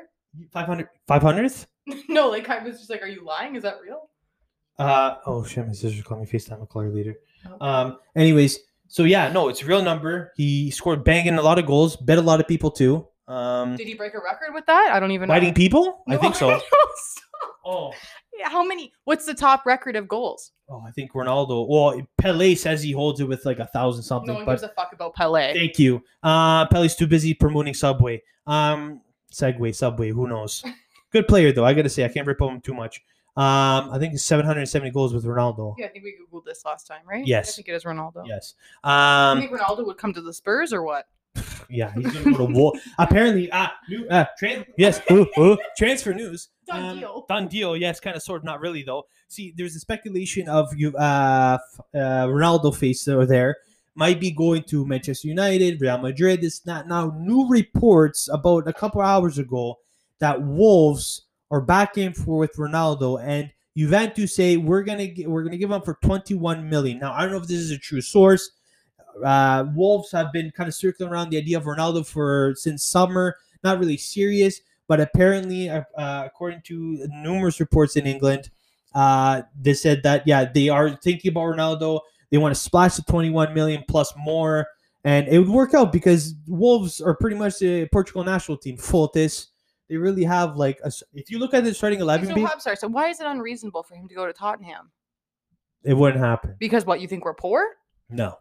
500 0.52 0.88
500th? 1.08 1.66
no, 2.08 2.28
like 2.28 2.48
I 2.48 2.62
was 2.62 2.78
just 2.78 2.90
like, 2.90 3.02
are 3.02 3.06
you 3.08 3.24
lying? 3.24 3.56
Is 3.56 3.62
that 3.62 3.76
real? 3.82 4.08
Uh 4.78 5.16
oh 5.26 5.44
shit, 5.44 5.66
my 5.66 5.72
sister 5.72 6.02
called 6.02 6.20
me 6.20 6.26
FaceTime. 6.26 6.60
I'll 6.60 6.66
call 6.66 6.82
her 6.82 6.90
later. 6.90 7.16
Okay. 7.44 7.56
Um, 7.60 7.98
anyways, 8.14 8.58
so 8.86 9.04
yeah, 9.04 9.30
no, 9.32 9.48
it's 9.48 9.62
a 9.62 9.66
real 9.66 9.82
number. 9.82 10.32
He 10.36 10.70
scored 10.70 11.04
banging 11.04 11.34
a 11.34 11.42
lot 11.42 11.58
of 11.58 11.66
goals, 11.66 11.96
bet 11.96 12.18
a 12.18 12.22
lot 12.22 12.40
of 12.40 12.46
people 12.48 12.70
too. 12.70 13.06
Um, 13.26 13.76
Did 13.76 13.86
he 13.86 13.94
break 13.94 14.14
a 14.14 14.18
record 14.18 14.54
with 14.54 14.64
that? 14.66 14.90
I 14.92 15.00
don't 15.00 15.10
even 15.10 15.28
know. 15.28 15.34
biting 15.34 15.52
people? 15.54 16.02
I 16.08 16.16
think 16.16 16.34
so. 16.42 16.50
don't. 16.50 16.62
Stop. 16.62 17.24
Oh, 17.64 17.90
Yeah, 17.92 17.96
How 18.44 18.64
many? 18.64 18.92
What's 19.04 19.26
the 19.26 19.34
top 19.34 19.66
record 19.66 19.96
of 19.96 20.08
goals? 20.08 20.52
oh, 20.70 20.82
I 20.86 20.90
think 20.90 21.12
Ronaldo. 21.12 21.66
Well, 21.68 22.06
Pele 22.18 22.54
says 22.54 22.82
he 22.82 22.92
holds 22.92 23.20
it 23.20 23.24
with 23.28 23.44
like 23.46 23.58
a 23.58 23.66
thousand 23.66 24.02
something, 24.02 24.28
No 24.28 24.34
one 24.34 24.44
but 24.44 24.52
gives 24.52 24.62
a 24.64 24.68
fuck 24.68 24.92
about 24.92 25.14
Pele. 25.14 25.54
thank 25.54 25.78
you. 25.78 26.02
Uh, 26.22 26.66
Pele's 26.66 26.94
too 26.94 27.06
busy 27.06 27.32
promoting 27.34 27.72
Subway. 27.74 28.22
Um, 28.46 29.00
Segway, 29.32 29.74
Subway, 29.74 30.10
who 30.10 30.26
knows? 30.28 30.62
Good 31.12 31.26
player 31.26 31.52
though. 31.52 31.64
I 31.64 31.72
gotta 31.74 31.88
say, 31.88 32.04
I 32.04 32.08
can't 32.08 32.26
rip 32.26 32.42
on 32.42 32.54
him 32.56 32.60
too 32.60 32.74
much. 32.74 33.00
Um, 33.36 33.90
I 33.92 33.98
think 34.00 34.14
it's 34.14 34.24
770 34.24 34.90
goals 34.90 35.14
with 35.14 35.24
Ronaldo. 35.24 35.74
Yeah, 35.78 35.86
I 35.86 35.88
think 35.90 36.04
we 36.04 36.14
googled 36.20 36.44
this 36.44 36.64
last 36.64 36.86
time, 36.88 37.02
right? 37.08 37.24
Yes. 37.24 37.50
I 37.50 37.52
think 37.56 37.68
it 37.68 37.72
is 37.72 37.84
Ronaldo. 37.84 38.24
Yes. 38.26 38.54
You 38.84 38.90
Um, 38.90 39.38
think 39.40 39.52
Ronaldo 39.52 39.86
would 39.86 39.96
come 39.96 40.12
to 40.12 40.20
the 40.20 40.32
Spurs 40.32 40.72
or 40.72 40.82
what? 40.82 41.06
Yeah, 41.70 41.92
he's 41.94 42.12
gonna 42.12 42.32
go 42.36 42.46
to 42.46 42.52
war. 42.52 42.72
Apparently, 42.98 43.48
ah, 43.52 43.72
new, 43.88 44.06
uh, 44.08 44.24
tran- 44.40 44.66
yes, 44.78 45.00
ooh, 45.10 45.26
ooh, 45.38 45.58
transfer 45.76 46.14
news. 46.14 46.48
Done 46.66 46.84
Um, 46.84 46.98
deal. 46.98 47.26
Done 47.28 47.48
deal. 47.48 47.76
Yes, 47.76 48.00
kind 48.00 48.16
of, 48.16 48.22
sort 48.22 48.38
of, 48.40 48.44
not 48.44 48.60
really 48.60 48.82
though. 48.82 49.04
See, 49.28 49.52
there's 49.56 49.76
a 49.76 49.80
speculation 49.80 50.48
of 50.48 50.68
you, 50.76 50.94
uh, 50.96 51.58
uh, 51.94 51.98
Ronaldo 52.26 52.74
face 52.74 53.06
or 53.08 53.26
there 53.26 53.56
might 53.94 54.20
be 54.20 54.30
going 54.30 54.62
to 54.62 54.86
Manchester 54.86 55.28
United, 55.28 55.80
Real 55.80 55.98
Madrid. 55.98 56.44
It's 56.44 56.64
not 56.64 56.86
now 56.88 57.14
new 57.18 57.48
reports 57.48 58.28
about 58.32 58.68
a 58.68 58.72
couple 58.72 59.00
hours 59.00 59.38
ago 59.38 59.78
that 60.20 60.40
Wolves 60.42 61.26
are 61.50 61.60
back 61.60 61.98
in 61.98 62.12
for 62.12 62.38
with 62.38 62.54
Ronaldo 62.56 63.20
and 63.22 63.50
Juventus 63.76 64.34
say 64.34 64.56
we're 64.56 64.82
gonna 64.82 65.06
gi- 65.06 65.26
we're 65.26 65.44
gonna 65.44 65.56
give 65.56 65.70
him 65.70 65.82
for 65.82 65.98
21 66.02 66.68
million. 66.68 66.98
Now 66.98 67.12
I 67.12 67.22
don't 67.22 67.30
know 67.32 67.38
if 67.38 67.46
this 67.46 67.58
is 67.60 67.70
a 67.70 67.78
true 67.78 68.00
source. 68.00 68.50
Uh, 69.24 69.66
Wolves 69.74 70.12
have 70.12 70.32
been 70.32 70.50
kind 70.50 70.68
of 70.68 70.74
circling 70.74 71.10
around 71.10 71.30
the 71.30 71.38
idea 71.38 71.58
of 71.58 71.64
Ronaldo 71.64 72.06
for 72.06 72.54
since 72.56 72.84
summer. 72.84 73.36
Not 73.64 73.78
really 73.78 73.96
serious, 73.96 74.60
but 74.86 75.00
apparently, 75.00 75.68
uh, 75.68 75.82
uh, 75.96 76.22
according 76.26 76.62
to 76.62 77.06
numerous 77.10 77.60
reports 77.60 77.96
in 77.96 78.06
England, 78.06 78.50
uh, 78.94 79.42
they 79.60 79.74
said 79.74 80.02
that 80.04 80.26
yeah, 80.26 80.44
they 80.44 80.68
are 80.68 80.96
thinking 80.96 81.30
about 81.30 81.56
Ronaldo. 81.56 82.00
They 82.30 82.38
want 82.38 82.54
to 82.54 82.60
splash 82.60 82.96
the 82.96 83.02
21 83.02 83.54
million 83.54 83.84
plus 83.88 84.12
more, 84.16 84.66
and 85.04 85.28
it 85.28 85.38
would 85.38 85.48
work 85.48 85.74
out 85.74 85.92
because 85.92 86.34
Wolves 86.46 87.00
are 87.00 87.16
pretty 87.16 87.36
much 87.36 87.58
the 87.58 87.86
Portugal 87.92 88.24
national 88.24 88.58
team. 88.58 88.76
Fultis, 88.76 89.46
they 89.88 89.96
really 89.96 90.24
have 90.24 90.56
like 90.56 90.78
a 90.84 90.92
if 91.14 91.30
you 91.30 91.38
look 91.38 91.54
at 91.54 91.64
the 91.64 91.74
starting 91.74 92.00
11, 92.00 92.28
So, 92.28 92.46
I'm 92.46 92.60
sorry. 92.60 92.76
So 92.76 92.88
why 92.88 93.08
is 93.08 93.20
it 93.20 93.26
unreasonable 93.26 93.82
for 93.82 93.94
him 93.94 94.08
to 94.08 94.14
go 94.14 94.26
to 94.26 94.32
Tottenham? 94.32 94.90
it 95.84 95.94
wouldn't 95.94 96.22
happen. 96.22 96.54
Because 96.58 96.84
what 96.84 97.00
you 97.00 97.08
think 97.08 97.24
we're 97.24 97.34
poor? 97.34 97.64
No. 98.10 98.36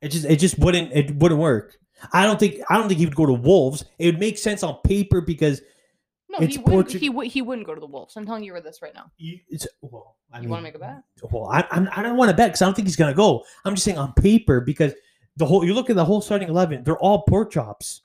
It 0.00 0.08
just 0.10 0.24
it 0.24 0.36
just 0.36 0.58
wouldn't 0.58 0.92
it 0.92 1.16
wouldn't 1.16 1.40
work. 1.40 1.76
I 2.12 2.24
don't 2.26 2.38
think 2.38 2.60
I 2.70 2.76
don't 2.76 2.88
think 2.88 3.00
he 3.00 3.06
would 3.06 3.16
go 3.16 3.26
to 3.26 3.32
Wolves. 3.32 3.84
It 3.98 4.06
would 4.06 4.20
make 4.20 4.38
sense 4.38 4.62
on 4.62 4.78
paper 4.84 5.20
because 5.20 5.60
No, 6.28 6.38
It's 6.38 6.56
he 6.56 6.62
wouldn't. 6.62 6.88
Portu- 6.88 6.98
He 7.00 7.08
would. 7.10 7.26
He 7.28 7.42
wouldn't 7.42 7.66
go 7.66 7.74
to 7.74 7.80
the 7.80 7.86
Wolves. 7.86 8.16
I'm 8.16 8.24
telling 8.26 8.44
you 8.44 8.58
this 8.60 8.80
right 8.82 8.94
now. 8.94 9.10
You, 9.16 9.38
it's, 9.48 9.66
well, 9.80 10.16
I 10.32 10.40
mean, 10.40 10.50
wanna 10.50 10.62
make 10.62 10.74
a 10.74 10.78
bet? 10.78 11.02
Well, 11.30 11.46
I, 11.50 11.66
I'm, 11.70 11.88
I 11.96 12.02
don't 12.02 12.16
want 12.16 12.30
to 12.30 12.36
bet 12.36 12.48
because 12.50 12.62
I 12.62 12.66
don't 12.66 12.74
think 12.74 12.86
he's 12.86 12.96
gonna 12.96 13.14
go. 13.14 13.44
I'm 13.64 13.74
just 13.74 13.84
saying 13.84 13.98
on 13.98 14.12
paper 14.12 14.60
because 14.60 14.92
the 15.36 15.46
whole 15.46 15.64
you 15.64 15.74
look 15.74 15.88
at 15.90 15.96
the 15.96 16.04
whole 16.04 16.20
starting 16.20 16.48
eleven, 16.48 16.84
they're 16.84 16.98
all 16.98 17.22
pork 17.22 17.50
chops 17.50 18.02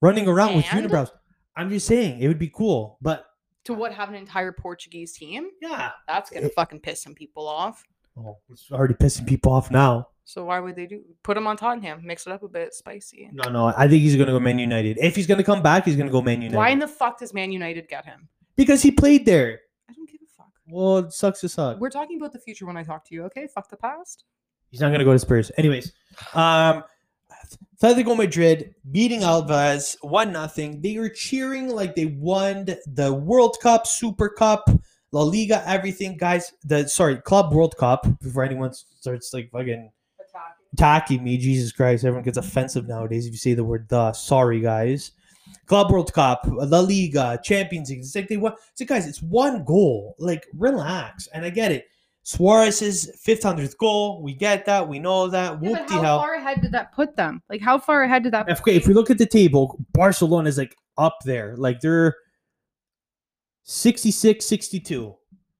running 0.00 0.26
around 0.28 0.56
with 0.56 0.64
unibrows. 0.66 1.10
I'm 1.56 1.70
just 1.70 1.86
saying 1.86 2.20
it 2.20 2.28
would 2.28 2.38
be 2.38 2.48
cool, 2.48 2.98
but 3.02 3.26
To 3.64 3.74
what 3.74 3.92
have 3.92 4.08
an 4.08 4.14
entire 4.14 4.52
Portuguese 4.52 5.12
team? 5.12 5.48
yeah, 5.60 5.90
That's 6.06 6.30
gonna 6.30 6.46
It- 6.46 6.54
fucking 6.54 6.80
piss 6.80 7.02
some 7.02 7.14
people 7.14 7.46
off. 7.46 7.84
Oh, 8.18 8.36
it's 8.50 8.70
already 8.72 8.94
pissing 8.94 9.26
people 9.26 9.52
off 9.52 9.70
now. 9.70 10.08
So 10.24 10.44
why 10.46 10.60
would 10.60 10.76
they 10.76 10.86
do? 10.86 11.02
Put 11.22 11.36
him 11.36 11.46
on 11.46 11.56
Tottenham. 11.56 12.02
Mix 12.04 12.26
it 12.26 12.32
up 12.32 12.42
a 12.42 12.48
bit, 12.48 12.74
spicy. 12.74 13.30
No, 13.32 13.48
no, 13.50 13.66
I 13.76 13.88
think 13.88 14.02
he's 14.02 14.16
gonna 14.16 14.32
go 14.32 14.40
Man 14.40 14.58
United. 14.58 14.98
If 15.00 15.16
he's 15.16 15.26
gonna 15.26 15.44
come 15.44 15.62
back, 15.62 15.84
he's 15.84 15.96
gonna 15.96 16.10
go 16.10 16.20
Man 16.20 16.42
United. 16.42 16.56
Why 16.56 16.70
in 16.70 16.78
the 16.78 16.88
fuck 16.88 17.18
does 17.18 17.32
Man 17.32 17.52
United 17.52 17.88
get 17.88 18.04
him? 18.04 18.28
because 18.58 18.82
he 18.82 18.90
played 18.90 19.24
there. 19.24 19.60
I 19.88 19.94
don't 19.94 20.10
give 20.10 20.20
a 20.20 20.36
fuck. 20.36 20.52
Well, 20.68 20.98
it 20.98 21.12
sucks 21.12 21.40
to 21.40 21.48
suck. 21.48 21.80
We're 21.80 21.88
talking 21.88 22.18
about 22.18 22.32
the 22.32 22.40
future 22.40 22.66
when 22.66 22.76
I 22.76 22.82
talk 22.82 23.06
to 23.06 23.14
you. 23.14 23.24
Okay, 23.24 23.46
fuck 23.46 23.70
the 23.70 23.76
past. 23.78 24.24
He's 24.70 24.80
not 24.82 24.90
to 24.90 25.04
go 25.04 25.12
to 25.12 25.18
Spurs. 25.18 25.50
Anyways, 25.56 25.92
um, 26.34 26.84
Atletico 27.82 28.14
Madrid 28.14 28.74
beating 28.90 29.20
Alavés 29.20 29.96
one 30.02 30.32
nothing. 30.32 30.82
They 30.82 30.98
were 30.98 31.08
cheering 31.08 31.68
like 31.68 31.94
they 31.94 32.06
won 32.06 32.66
the 32.86 33.14
World 33.14 33.56
Cup, 33.62 33.86
Super 33.86 34.28
Cup, 34.28 34.68
La 35.12 35.22
Liga, 35.22 35.62
everything, 35.66 36.16
guys. 36.16 36.52
The 36.64 36.86
sorry, 36.88 37.16
Club 37.16 37.52
World 37.52 37.76
Cup. 37.76 38.06
Before 38.20 38.44
anyone 38.44 38.72
starts 38.72 39.32
like 39.32 39.50
fucking 39.50 39.90
attacking 40.74 41.24
me, 41.24 41.38
Jesus 41.38 41.72
Christ, 41.72 42.04
everyone 42.04 42.24
gets 42.24 42.36
offensive 42.38 42.86
nowadays 42.86 43.26
if 43.26 43.32
you 43.32 43.38
say 43.38 43.54
the 43.54 43.64
word 43.64 43.88
"the." 43.88 44.12
Sorry, 44.12 44.60
guys. 44.60 45.12
Club 45.66 45.90
World 45.90 46.12
Cup, 46.12 46.46
La 46.46 46.80
Liga, 46.80 47.38
Champions 47.42 47.90
League. 47.90 48.00
It's 48.00 48.14
like 48.14 48.28
they 48.28 48.36
won. 48.36 48.52
So, 48.74 48.84
guys, 48.84 49.06
it's 49.06 49.22
one 49.22 49.64
goal. 49.64 50.14
Like, 50.18 50.46
relax. 50.56 51.26
And 51.28 51.44
I 51.44 51.50
get 51.50 51.72
it. 51.72 51.86
Suarez's 52.22 53.10
fifth 53.18 53.42
hundredth 53.42 53.78
goal. 53.78 54.22
We 54.22 54.34
get 54.34 54.66
that. 54.66 54.86
We 54.86 54.98
know 54.98 55.28
that. 55.28 55.62
Yeah, 55.62 55.86
how 55.88 56.02
hell. 56.02 56.18
far 56.18 56.34
ahead 56.34 56.60
did 56.60 56.72
that 56.72 56.92
put 56.92 57.16
them? 57.16 57.42
Like, 57.48 57.62
how 57.62 57.78
far 57.78 58.02
ahead 58.02 58.22
did 58.22 58.32
that? 58.32 58.50
Okay, 58.60 58.76
if 58.76 58.86
we 58.86 58.92
look 58.92 59.10
at 59.10 59.16
the 59.16 59.26
table, 59.26 59.78
Barcelona 59.92 60.48
is 60.50 60.58
like 60.58 60.76
up 60.98 61.16
there. 61.24 61.56
Like 61.56 61.80
they're 61.80 62.16
66, 63.72 64.46
62. 64.46 65.14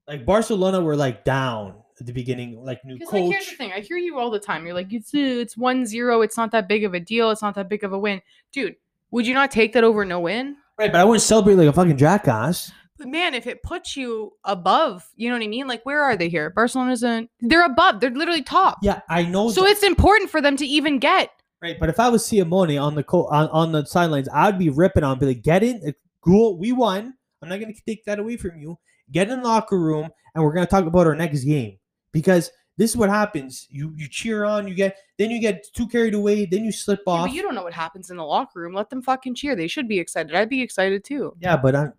Like 0.06 0.24
Barcelona 0.24 0.80
were 0.80 0.96
like 0.96 1.24
down 1.24 1.74
at 2.00 2.06
the 2.06 2.12
beginning, 2.12 2.64
like 2.64 2.82
new 2.82 2.98
coach. 2.98 3.12
like, 3.12 3.24
here's 3.24 3.50
the 3.50 3.56
thing. 3.56 3.70
I 3.72 3.80
hear 3.80 3.98
you 3.98 4.18
all 4.18 4.30
the 4.30 4.40
time. 4.40 4.64
You're 4.64 4.74
like, 4.74 4.90
it's 4.94 5.10
it's 5.12 5.58
one 5.58 5.84
zero. 5.84 6.22
It's 6.22 6.36
not 6.38 6.50
that 6.52 6.68
big 6.68 6.84
of 6.84 6.94
a 6.94 7.00
deal. 7.00 7.30
It's 7.30 7.42
not 7.42 7.54
that 7.56 7.68
big 7.68 7.84
of 7.84 7.92
a 7.92 7.98
win, 7.98 8.22
dude. 8.50 8.76
Would 9.10 9.26
you 9.26 9.34
not 9.34 9.50
take 9.50 9.74
that 9.74 9.84
over 9.84 10.06
no 10.06 10.20
win? 10.20 10.56
right, 10.78 10.90
but 10.90 11.00
I 11.00 11.04
wouldn't 11.04 11.22
celebrate 11.22 11.56
like 11.56 11.68
a 11.68 11.72
fucking 11.72 11.98
jackass. 11.98 12.72
But 12.96 13.08
man, 13.08 13.34
if 13.34 13.46
it 13.46 13.62
puts 13.62 13.94
you 13.94 14.32
above, 14.42 15.06
you 15.16 15.28
know 15.28 15.34
what 15.36 15.44
I 15.44 15.48
mean? 15.48 15.66
Like, 15.66 15.84
where 15.84 16.02
are 16.02 16.16
they 16.16 16.30
here? 16.30 16.48
Barcelona's 16.48 17.02
in. 17.02 17.28
They're 17.40 17.64
above. 17.66 18.00
They're 18.00 18.10
literally 18.10 18.42
top. 18.42 18.78
Yeah, 18.82 19.02
I 19.10 19.24
know. 19.24 19.50
So 19.50 19.62
that- 19.62 19.70
it's 19.72 19.82
important 19.82 20.30
for 20.30 20.40
them 20.40 20.56
to 20.56 20.64
even 20.66 20.98
get. 20.98 21.30
right, 21.60 21.76
but 21.78 21.90
if 21.90 22.00
I 22.00 22.08
was 22.08 22.22
Simeone 22.24 22.82
on 22.82 22.94
the 22.94 23.02
co- 23.04 23.26
on, 23.26 23.48
on 23.50 23.72
the 23.72 23.84
sidelines, 23.84 24.30
I'd 24.32 24.58
be 24.58 24.70
ripping 24.70 25.04
on, 25.04 25.18
be 25.18 25.26
like, 25.26 25.42
get 25.42 25.62
in, 25.62 25.82
uh, 25.86 25.92
cool, 26.22 26.56
we 26.58 26.72
won. 26.72 27.14
I'm 27.42 27.48
not 27.48 27.60
gonna 27.60 27.72
take 27.86 28.04
that 28.04 28.18
away 28.18 28.36
from 28.36 28.58
you. 28.58 28.78
Get 29.10 29.30
in 29.30 29.40
the 29.42 29.48
locker 29.48 29.78
room, 29.78 30.08
and 30.34 30.44
we're 30.44 30.52
gonna 30.52 30.66
talk 30.66 30.84
about 30.86 31.06
our 31.06 31.14
next 31.14 31.44
game 31.44 31.78
because 32.12 32.50
this 32.76 32.90
is 32.90 32.96
what 32.96 33.08
happens. 33.10 33.66
You 33.70 33.92
you 33.96 34.08
cheer 34.08 34.44
on, 34.44 34.68
you 34.68 34.74
get 34.74 34.96
then 35.18 35.30
you 35.30 35.40
get 35.40 35.64
too 35.74 35.86
carried 35.88 36.14
away, 36.14 36.46
then 36.46 36.64
you 36.64 36.72
slip 36.72 37.00
Yeah, 37.06 37.12
off. 37.12 37.26
but 37.26 37.34
you 37.34 37.42
don't 37.42 37.54
know 37.54 37.62
what 37.64 37.72
happens 37.72 38.10
in 38.10 38.16
the 38.16 38.24
locker 38.24 38.60
room. 38.60 38.74
Let 38.74 38.90
them 38.90 39.02
fucking 39.02 39.34
cheer. 39.34 39.56
They 39.56 39.66
should 39.68 39.88
be 39.88 39.98
excited. 39.98 40.34
I'd 40.34 40.48
be 40.48 40.62
excited 40.62 41.04
too. 41.04 41.34
Yeah, 41.40 41.56
but 41.56 41.74
I'm 41.74 41.92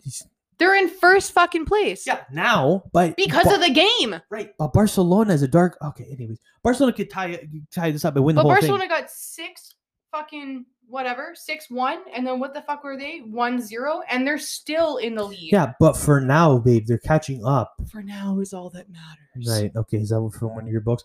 They're 0.58 0.76
in 0.76 0.90
first 0.90 1.32
fucking 1.32 1.66
place. 1.66 2.06
yeah 2.06 2.24
now, 2.32 2.84
but 2.94 3.16
Because 3.18 3.52
of 3.52 3.62
the 3.62 3.70
game. 3.72 4.22
right, 4.30 4.52
but 4.58 4.74
Barcelona 4.74 5.34
is 5.34 5.42
a 5.42 5.48
dark. 5.48 5.78
Okay, 5.82 6.06
anyways, 6.12 6.40
Barcelona 6.64 6.94
could 6.94 7.10
tie 7.10 7.40
tie 7.72 7.92
this 7.92 8.06
up 8.06 8.16
and 8.18 8.26
win 8.26 8.36
the 8.36 8.42
But 8.42 8.44
whole 8.44 8.52
Barcelona 8.52 8.82
thing. 8.82 8.90
got 8.90 9.10
six 9.10 9.74
fucking 10.12 10.66
whatever, 10.90 11.34
six 11.36 11.70
one, 11.70 12.00
and 12.14 12.26
then 12.26 12.40
what 12.40 12.54
the 12.54 12.62
fuck 12.62 12.84
were 12.84 12.98
they? 12.98 13.20
One 13.20 13.62
zero, 13.62 14.02
and 14.10 14.26
they're 14.26 14.38
still 14.38 14.98
in 14.98 15.16
the 15.16 15.24
lead. 15.24 15.52
Yeah, 15.52 15.74
but 15.80 15.96
for 15.96 16.20
now, 16.20 16.58
babe, 16.58 16.86
they're 16.88 16.98
catching 16.98 17.46
up. 17.46 17.74
For 17.92 18.02
now 18.04 18.40
is 18.40 18.54
all 18.54 18.70
that 18.72 18.88
matters. 18.90 19.48
Right? 19.62 19.72
Okay, 19.76 19.98
is 19.98 20.10
that 20.10 20.32
from 20.38 20.50
one 20.56 20.66
of 20.66 20.72
your 20.72 20.82
books? 20.82 21.04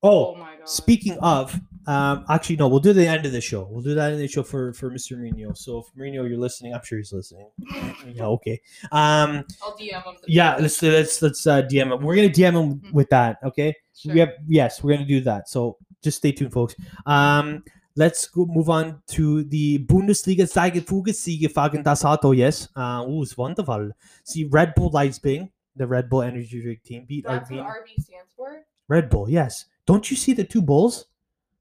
Oh 0.00 0.26
Oh, 0.26 0.34
my 0.36 0.54
god. 0.56 0.68
speaking 0.68 1.18
of, 1.22 1.58
um, 1.88 2.24
actually 2.30 2.54
no, 2.54 2.68
we'll 2.68 2.78
do 2.78 2.92
the 2.92 3.04
end 3.04 3.26
of 3.26 3.32
the 3.32 3.40
show. 3.40 3.66
We'll 3.68 3.82
do 3.82 3.96
that 3.96 4.12
in 4.12 4.18
the 4.20 4.28
show 4.28 4.44
for 4.44 4.72
for 4.72 4.90
Mr. 4.92 5.18
Mourinho. 5.18 5.56
So 5.58 5.78
if 5.78 5.86
Mourinho, 5.98 6.28
you're 6.28 6.38
listening, 6.38 6.72
I'm 6.72 6.84
sure 6.84 6.98
he's 6.98 7.12
listening. 7.12 7.48
yeah, 8.14 8.24
okay. 8.26 8.60
Um, 8.92 9.44
I'll 9.60 9.76
DM 9.76 10.04
them. 10.04 10.14
yeah, 10.28 10.54
let's 10.56 10.80
let's 10.82 11.20
let's 11.20 11.44
uh, 11.48 11.62
DM 11.62 11.92
him. 11.92 12.00
We're 12.04 12.14
gonna 12.14 12.28
DM 12.28 12.52
him 12.52 12.92
with 12.92 13.08
that. 13.10 13.38
Okay. 13.42 13.74
Sure. 13.96 14.14
We 14.14 14.20
have 14.20 14.34
yes, 14.46 14.84
we're 14.84 14.94
gonna 14.94 15.04
do 15.04 15.20
that. 15.22 15.48
So 15.48 15.78
just 16.00 16.18
stay 16.18 16.30
tuned, 16.30 16.52
folks. 16.52 16.76
Um, 17.04 17.64
let's 17.98 18.28
go 18.28 18.46
move 18.46 18.70
on 18.70 19.02
to 19.08 19.42
the 19.44 19.84
Bundesliga 19.86 20.46
Zeige 20.46 20.80
Siege 21.12 21.52
Fagen 21.52 21.82
das 21.82 22.04
Auto. 22.04 22.32
Yes. 22.32 22.68
Uh, 22.76 23.02
oh, 23.04 23.22
it's 23.22 23.36
wonderful. 23.36 23.90
See, 24.24 24.44
Red 24.44 24.74
Bull 24.76 24.90
Leipzig, 24.90 25.50
the 25.74 25.86
Red 25.86 26.08
Bull 26.08 26.22
energy 26.22 26.62
drink 26.62 26.82
team, 26.84 27.04
beat 27.06 27.26
That's 27.26 27.50
RB. 27.50 27.56
what 27.56 27.66
RB 27.66 28.00
stands 28.00 28.32
for. 28.36 28.62
Red 28.86 29.10
Bull. 29.10 29.28
Yes. 29.28 29.64
Don't 29.84 30.08
you 30.10 30.16
see 30.16 30.32
the 30.32 30.44
two 30.44 30.62
bulls? 30.62 31.06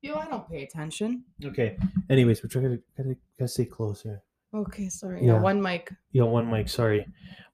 Yo, 0.02 0.16
I 0.16 0.28
don't 0.28 0.48
pay 0.48 0.64
attention. 0.64 1.24
Okay. 1.44 1.76
Anyways, 2.10 2.44
we're 2.44 2.50
trying 2.50 2.70
to 2.70 2.84
gotta, 2.96 3.18
gotta 3.40 3.48
stay 3.50 3.66
close 3.66 4.04
here. 4.04 4.22
Okay, 4.54 4.90
sorry. 4.90 5.26
Yeah. 5.26 5.34
Yeah, 5.34 5.40
one 5.40 5.62
mic. 5.62 5.92
Yeah, 6.12 6.24
one 6.24 6.50
mic. 6.50 6.70
Sorry, 6.70 7.06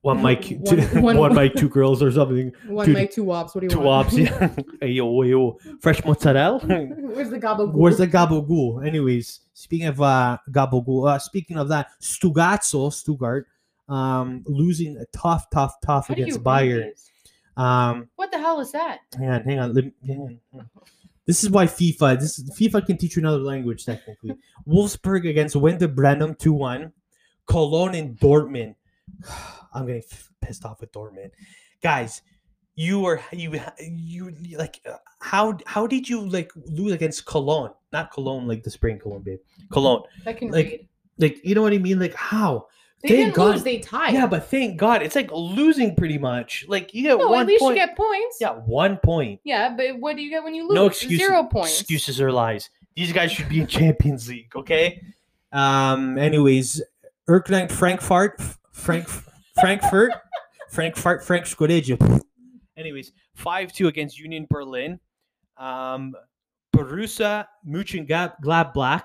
one 0.02 0.22
mic. 0.24 0.46
One- 0.60 0.64
two, 0.66 0.82
one- 1.02 1.18
one 1.18 1.34
mic, 1.36 1.56
two 1.56 1.70
girls 1.70 2.02
or 2.04 2.12
something. 2.12 2.52
One 2.68 2.86
Dude, 2.86 2.96
mic, 2.96 3.12
two 3.12 3.24
wops. 3.24 3.56
What 3.56 3.62
do 3.62 3.66
you 3.66 3.70
Two 3.72 3.80
want? 3.82 4.08
ops. 4.08 4.18
Yeah. 4.18 4.50
hey, 4.80 4.90
yo, 4.90 5.22
yo, 5.24 5.58
fresh 5.82 6.04
mozzarella. 6.06 6.60
Where's 6.66 7.30
the 7.30 7.40
gobble? 7.40 7.68
Where's 7.68 7.98
the 7.98 8.08
gabagool? 8.08 8.86
Anyways, 8.86 9.42
speaking 9.54 9.88
of 9.88 10.02
uh, 10.02 10.38
gabagool, 10.52 11.10
uh, 11.10 11.20
speaking 11.20 11.58
of 11.58 11.68
that, 11.70 11.88
Stugazzo, 12.02 12.92
Stuttgart, 12.94 13.48
um, 13.90 14.44
losing 14.46 14.96
a 14.98 15.06
tough, 15.18 15.50
tough, 15.52 15.76
tough 15.84 16.08
How 16.08 16.14
do 16.14 16.22
you 16.22 16.28
against 16.28 16.40
read 16.46 16.46
Bayern. 16.46 16.84
these? 16.86 17.10
Um, 17.58 18.10
What 18.16 18.32
the 18.32 18.40
hell 18.40 18.60
is 18.62 18.72
that? 18.72 19.00
hang 19.18 19.30
on, 19.30 19.44
hang 19.44 19.60
on. 19.60 19.74
Let 19.74 19.86
me, 19.86 19.92
hang 20.06 20.40
on. 20.54 20.70
This 21.26 21.44
is 21.44 21.50
why 21.50 21.66
FIFA. 21.66 22.20
This 22.20 22.38
is, 22.40 22.52
FIFA 22.60 22.86
can 22.86 22.98
teach 22.98 23.16
you 23.16 23.22
another 23.22 23.38
language 23.40 23.86
technically. 23.86 24.36
Wolfsburg 24.68 25.28
against 25.30 25.56
Werder 25.56 25.88
Bremen 25.88 26.36
two 26.36 26.54
one. 26.54 26.92
Cologne 27.48 27.96
and 27.96 28.18
Dortmund. 28.20 28.76
I'm 29.74 29.86
getting 29.88 30.04
pissed 30.42 30.66
off 30.66 30.82
with 30.82 30.92
Dortmund, 30.92 31.32
guys. 31.82 32.22
You 32.76 33.06
are 33.06 33.22
you 33.32 33.62
you 33.80 34.34
like 34.58 34.82
how 35.22 35.58
how 35.66 35.86
did 35.88 36.10
you 36.10 36.28
like 36.28 36.52
lose 36.66 36.92
against 36.92 37.26
Cologne? 37.26 37.70
Not 37.92 38.12
Cologne 38.12 38.48
like 38.48 38.64
the 38.64 38.72
spring 38.72 38.98
Cologne, 39.00 39.22
babe. 39.22 39.40
Cologne, 39.72 40.04
I 40.26 40.34
can 40.34 40.50
Like, 40.50 40.66
read. 40.66 40.88
like 41.20 41.38
you 41.46 41.54
know 41.56 41.62
what 41.62 41.74
I 41.74 41.78
mean? 41.78 42.00
Like 42.00 42.16
how? 42.16 42.68
They 43.04 43.10
thank 43.10 43.20
didn't 43.20 43.36
God- 43.36 43.52
lose. 43.56 43.64
They 43.64 43.80
tied. 43.80 44.14
Yeah, 44.14 44.28
but 44.28 44.48
thank 44.50 44.78
God 44.78 45.04
it's 45.04 45.16
like 45.16 45.30
losing 45.32 45.94
pretty 45.96 46.18
much. 46.18 46.66
Like 46.70 46.94
you 46.94 47.04
get 47.04 47.18
no, 47.20 47.28
one 47.30 47.42
at 47.42 47.48
least 47.48 47.62
point. 47.62 47.78
you 47.78 47.86
get 47.86 47.98
points. 47.98 48.38
yeah, 48.40 48.52
one 48.52 48.98
point. 48.98 49.42
Yeah, 49.44 49.76
but 49.76 50.00
what 50.00 50.16
do 50.16 50.22
you 50.22 50.30
get 50.30 50.44
when 50.44 50.56
you 50.56 50.64
lose? 50.68 50.76
No 50.76 50.86
excuses. 50.88 51.20
Zero 51.20 51.44
points. 51.44 51.82
Excuses 51.82 52.22
are 52.22 52.32
lies. 52.32 52.70
These 52.96 53.12
guys 53.12 53.32
should 53.32 53.50
be 53.50 53.60
in 53.60 53.68
Champions 53.80 54.30
League, 54.30 54.52
okay? 54.56 55.04
Um. 55.52 56.18
Anyways, 56.18 56.82
Erklang 57.30 57.70
Frankfurt, 57.80 58.42
Frank, 58.72 59.08
Frankfurt, 59.60 60.12
Frankfurt, 60.70 61.24
Frank 61.26 61.46
Scoreggio. 61.46 62.22
Anyways, 62.78 63.12
five 63.36 63.74
two 63.74 63.88
against 63.88 64.18
Union 64.18 64.48
Berlin. 64.50 65.00
Um, 65.58 66.16
Borussia 66.76 67.46
Mönchengladbach 67.68 69.04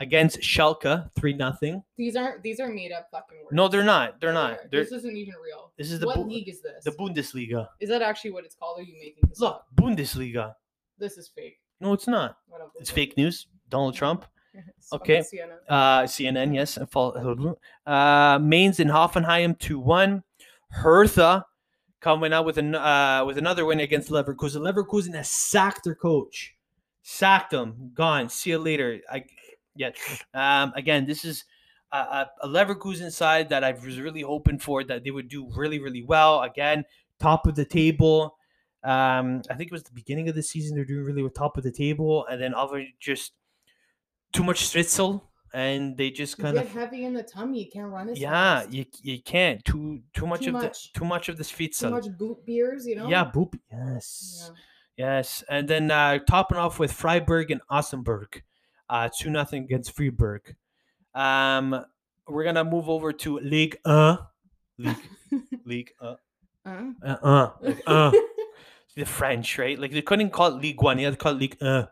against 0.00 0.40
Schalke, 0.40 1.10
three 1.14 1.32
nothing. 1.34 1.82
These 1.96 2.16
aren't. 2.16 2.42
These 2.42 2.58
are 2.60 2.68
made 2.68 2.90
up 2.92 3.08
fucking 3.12 3.38
words. 3.44 3.52
No, 3.54 3.68
they're 3.68 3.84
not. 3.84 4.20
They're 4.20 4.32
not. 4.32 4.58
They're, 4.70 4.82
this 4.82 4.92
isn't 4.92 5.16
even 5.16 5.34
real. 5.44 5.72
this 5.78 5.92
is 5.92 6.00
the 6.00 6.06
what 6.06 6.16
Bu- 6.16 6.24
league 6.24 6.48
is 6.48 6.62
this? 6.62 6.84
the 6.84 6.90
Bundesliga. 6.92 7.68
is 7.80 7.88
that 7.90 8.02
actually 8.02 8.32
what 8.32 8.44
it's 8.44 8.54
called? 8.54 8.78
Are 8.78 8.82
you 8.82 8.94
making 8.98 9.28
this 9.28 9.38
Look, 9.40 9.54
up? 9.56 9.66
Bundesliga. 9.76 10.54
This 10.98 11.16
is 11.18 11.28
fake. 11.28 11.58
No, 11.80 11.92
it's 11.92 12.08
not. 12.08 12.36
It's 12.78 12.90
fake 12.90 13.16
news. 13.16 13.46
Donald 13.68 13.94
Trump. 13.94 14.24
Okay. 14.92 15.20
CNN. 15.20 15.58
Uh, 15.68 16.02
CNN, 16.02 16.52
yes. 16.52 16.76
Uh, 16.76 18.38
Mainz 18.42 18.80
and 18.80 18.90
Hoffenheim 18.90 19.56
2 19.60 19.78
1. 19.78 20.24
Hertha 20.70 21.46
coming 22.00 22.32
out 22.32 22.44
with 22.44 22.58
an 22.58 22.74
uh, 22.74 23.22
with 23.24 23.38
another 23.38 23.64
win 23.64 23.78
against 23.78 24.10
Leverkusen. 24.10 24.60
Leverkusen 24.62 25.14
has 25.14 25.28
sacked 25.28 25.84
their 25.84 25.94
coach. 25.94 26.56
Sacked 27.02 27.52
him. 27.52 27.92
Gone. 27.94 28.28
See 28.28 28.50
you 28.50 28.58
later. 28.58 28.98
I 29.10 29.24
yeah. 29.76 29.90
Um, 30.34 30.72
again, 30.76 31.06
this 31.06 31.24
is 31.24 31.44
a, 31.92 32.26
a, 32.42 32.48
Leverkusen 32.48 33.12
side 33.12 33.48
that 33.48 33.64
I 33.64 33.72
was 33.72 34.00
really 34.00 34.22
hoping 34.22 34.58
for 34.58 34.84
that 34.84 35.04
they 35.04 35.10
would 35.10 35.28
do 35.28 35.50
really, 35.54 35.78
really 35.78 36.02
well. 36.02 36.42
Again, 36.42 36.84
top 37.18 37.46
of 37.46 37.54
the 37.54 37.64
table. 37.64 38.36
Um, 38.82 39.42
I 39.50 39.54
think 39.54 39.68
it 39.68 39.72
was 39.72 39.82
the 39.82 39.92
beginning 39.92 40.28
of 40.28 40.34
the 40.34 40.42
season 40.42 40.74
they're 40.74 40.84
doing 40.84 41.04
really 41.04 41.22
well, 41.22 41.30
top 41.30 41.56
of 41.56 41.64
the 41.64 41.72
table, 41.72 42.26
and 42.26 42.40
then 42.40 42.54
other 42.54 42.84
just 42.98 43.32
too 44.32 44.44
much 44.44 44.60
stritzel 44.62 45.22
and 45.52 45.96
they 45.96 46.10
just 46.10 46.38
kind 46.38 46.56
of 46.56 46.70
heavy 46.70 47.04
in 47.04 47.14
the 47.14 47.22
tummy. 47.22 47.64
You 47.64 47.70
can't 47.70 47.90
run 47.90 48.08
as 48.08 48.18
yeah, 48.18 48.60
fast. 48.60 48.72
you 48.72 48.84
you 49.02 49.22
can't 49.22 49.64
too 49.64 50.00
too 50.14 50.26
much 50.26 50.42
Too 50.42 50.48
of 50.48 50.54
much. 50.54 50.92
the 50.92 50.98
too 50.98 51.04
much 51.04 51.28
of 51.28 51.36
the 51.36 51.42
this 51.42 51.78
Too 51.78 51.90
much 51.90 52.06
boot 52.16 52.44
beers, 52.46 52.86
you 52.86 52.96
know. 52.96 53.08
Yeah, 53.08 53.30
boop. 53.30 53.58
Yes. 53.70 54.44
Yeah. 54.46 54.54
Yes, 54.96 55.42
and 55.48 55.66
then 55.66 55.90
uh, 55.90 56.18
topping 56.18 56.58
off 56.58 56.78
with 56.78 56.92
Freiburg 56.92 57.50
and 57.50 57.62
Ossenberg, 57.70 58.42
uh, 58.90 59.08
two 59.16 59.30
nothing 59.30 59.64
against 59.64 59.92
Freiburg. 59.96 60.54
Um, 61.14 61.84
we're 62.28 62.44
gonna 62.44 62.64
move 62.64 62.88
over 62.90 63.12
to 63.24 63.38
League 63.38 63.78
Uh, 63.86 64.16
League 64.78 64.96
League 65.64 65.92
Uh, 66.00 66.14
Uh. 66.66 66.90
uh, 67.02 67.16
uh, 67.22 67.50
like, 67.62 67.82
uh. 67.86 68.12
the 68.96 69.06
French, 69.06 69.58
right? 69.58 69.78
Like 69.78 69.92
they 69.92 70.02
couldn't 70.02 70.30
call 70.30 70.54
it 70.56 70.60
League 70.60 70.82
One, 70.82 70.98
you 70.98 71.06
had 71.06 71.14
to 71.14 71.18
call 71.18 71.32
it 71.32 71.38
League 71.38 71.56
Uh. 71.62 71.86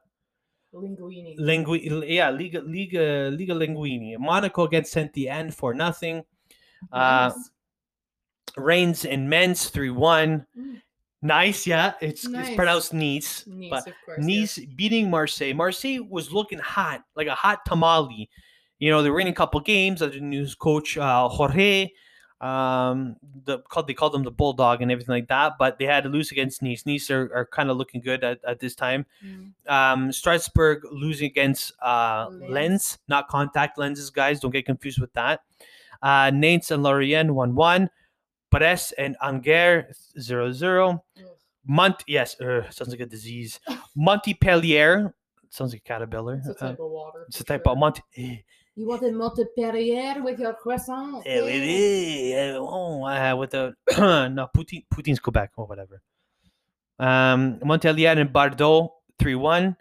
Linguini. 0.75 1.39
Lingui, 1.39 2.05
yeah, 2.09 2.29
Liga 2.31 2.61
Liga 2.61 3.31
Liga 3.33 3.55
Linguini. 3.55 4.19
Monaco 4.19 4.65
against 4.65 4.93
Saint 4.93 5.11
Etienne 5.11 5.51
for 5.51 5.73
nothing. 5.73 6.23
Uh, 6.93 7.33
Nice. 7.33 7.51
Reigns 8.57 9.05
and 9.07 9.31
Men's 9.31 9.71
three 9.71 9.91
one. 9.91 10.45
Mm. 10.59 10.83
Nice, 11.21 11.67
yeah. 11.67 11.95
It's 12.01 12.25
it's 12.25 12.55
pronounced 12.55 12.95
Nice, 12.95 13.45
Nice, 13.47 13.71
but 13.71 13.93
course. 14.05 14.25
Nice 14.25 14.59
beating 14.77 15.11
Marseille. 15.11 15.53
Marseille 15.53 16.01
was 16.09 16.33
looking 16.33 16.59
hot, 16.59 17.03
like 17.17 17.27
a 17.27 17.35
hot 17.35 17.65
tamale. 17.67 18.31
You 18.79 18.91
know, 18.91 19.03
they 19.03 19.11
were 19.11 19.17
winning 19.17 19.33
a 19.33 19.37
couple 19.37 19.59
games 19.61 20.01
under 20.01 20.21
news 20.21 20.55
coach 20.55 20.97
uh, 20.97 21.29
Jorge. 21.29 21.91
Um, 22.41 23.17
the 23.47 23.59
called 23.59 23.89
they 23.89 23.95
called 23.95 24.13
them 24.13 24.23
the 24.23 24.31
bulldog 24.31 24.81
and 24.81 24.93
everything 24.93 25.13
like 25.13 25.27
that, 25.27 25.55
but 25.59 25.81
they 25.81 25.87
had 25.87 26.05
to 26.05 26.09
lose 26.09 26.31
against 26.31 26.63
Nice. 26.63 26.87
Nice 26.87 27.11
are, 27.11 27.29
are 27.35 27.47
kind 27.47 27.69
of 27.69 27.77
looking 27.77 28.01
good 28.01 28.23
at, 28.23 28.39
at 28.47 28.61
this 28.61 28.77
time. 28.77 29.05
Mm. 29.25 29.53
Um, 29.69 30.13
Strasbourg 30.13 30.83
losing 30.93 31.27
against 31.27 31.73
uh, 31.83 32.29
Lens. 32.31 32.51
Lens, 32.51 32.99
not 33.09 33.27
contact 33.27 33.77
lenses, 33.77 34.11
guys. 34.11 34.39
Don't 34.39 34.53
get 34.53 34.67
confused 34.67 35.01
with 35.01 35.13
that. 35.15 35.41
Uh, 36.01 36.31
Nantes 36.33 36.71
and 36.71 36.85
Lorient 36.85 37.35
1 37.35 37.55
1. 37.57 37.91
Brest 38.51 38.95
and 38.99 39.17
Angers 39.23 40.13
0 40.19 40.53
0. 40.53 41.05
Ugh. 41.19 41.25
Mont, 41.67 42.03
yes, 42.07 42.41
uh, 42.41 42.69
sounds 42.71 42.91
like 42.91 43.01
a 43.01 43.07
disease. 43.07 43.61
Montpellier, 43.95 45.15
sounds 45.51 45.73
like 45.73 45.83
a 45.83 45.89
caterpillar. 45.89 46.35
It's 46.37 46.49
a 46.49 46.53
Uh, 46.53 46.69
type 46.71 46.81
of 46.81 46.91
water. 46.91 47.25
it's 47.29 47.41
a 47.41 47.45
type 47.45 47.63
sure. 47.65 47.73
of 47.73 47.79
Mont. 47.79 48.01
eh, 48.17 48.37
You 48.75 48.87
want 48.89 49.03
a 49.03 49.11
Montpellier 49.13 50.23
with 50.23 50.39
your 50.41 50.55
croissant? 50.55 51.27
eh, 51.27 51.41
eh, 51.41 52.33
eh, 52.33 52.53
eh, 52.53 52.57
oh, 52.57 53.05
uh, 53.05 53.37
with 53.37 53.51
the 53.51 53.75
no 54.33 54.49
Poutine, 54.57 54.87
Poutine's 54.91 55.19
Quebec 55.21 55.51
or 55.57 55.67
whatever. 55.67 56.01
Um, 56.99 57.59
Montpellier 57.65 58.11
and 58.11 58.33
Bordeaux 58.33 58.95
three 59.19 59.35
one. 59.35 59.77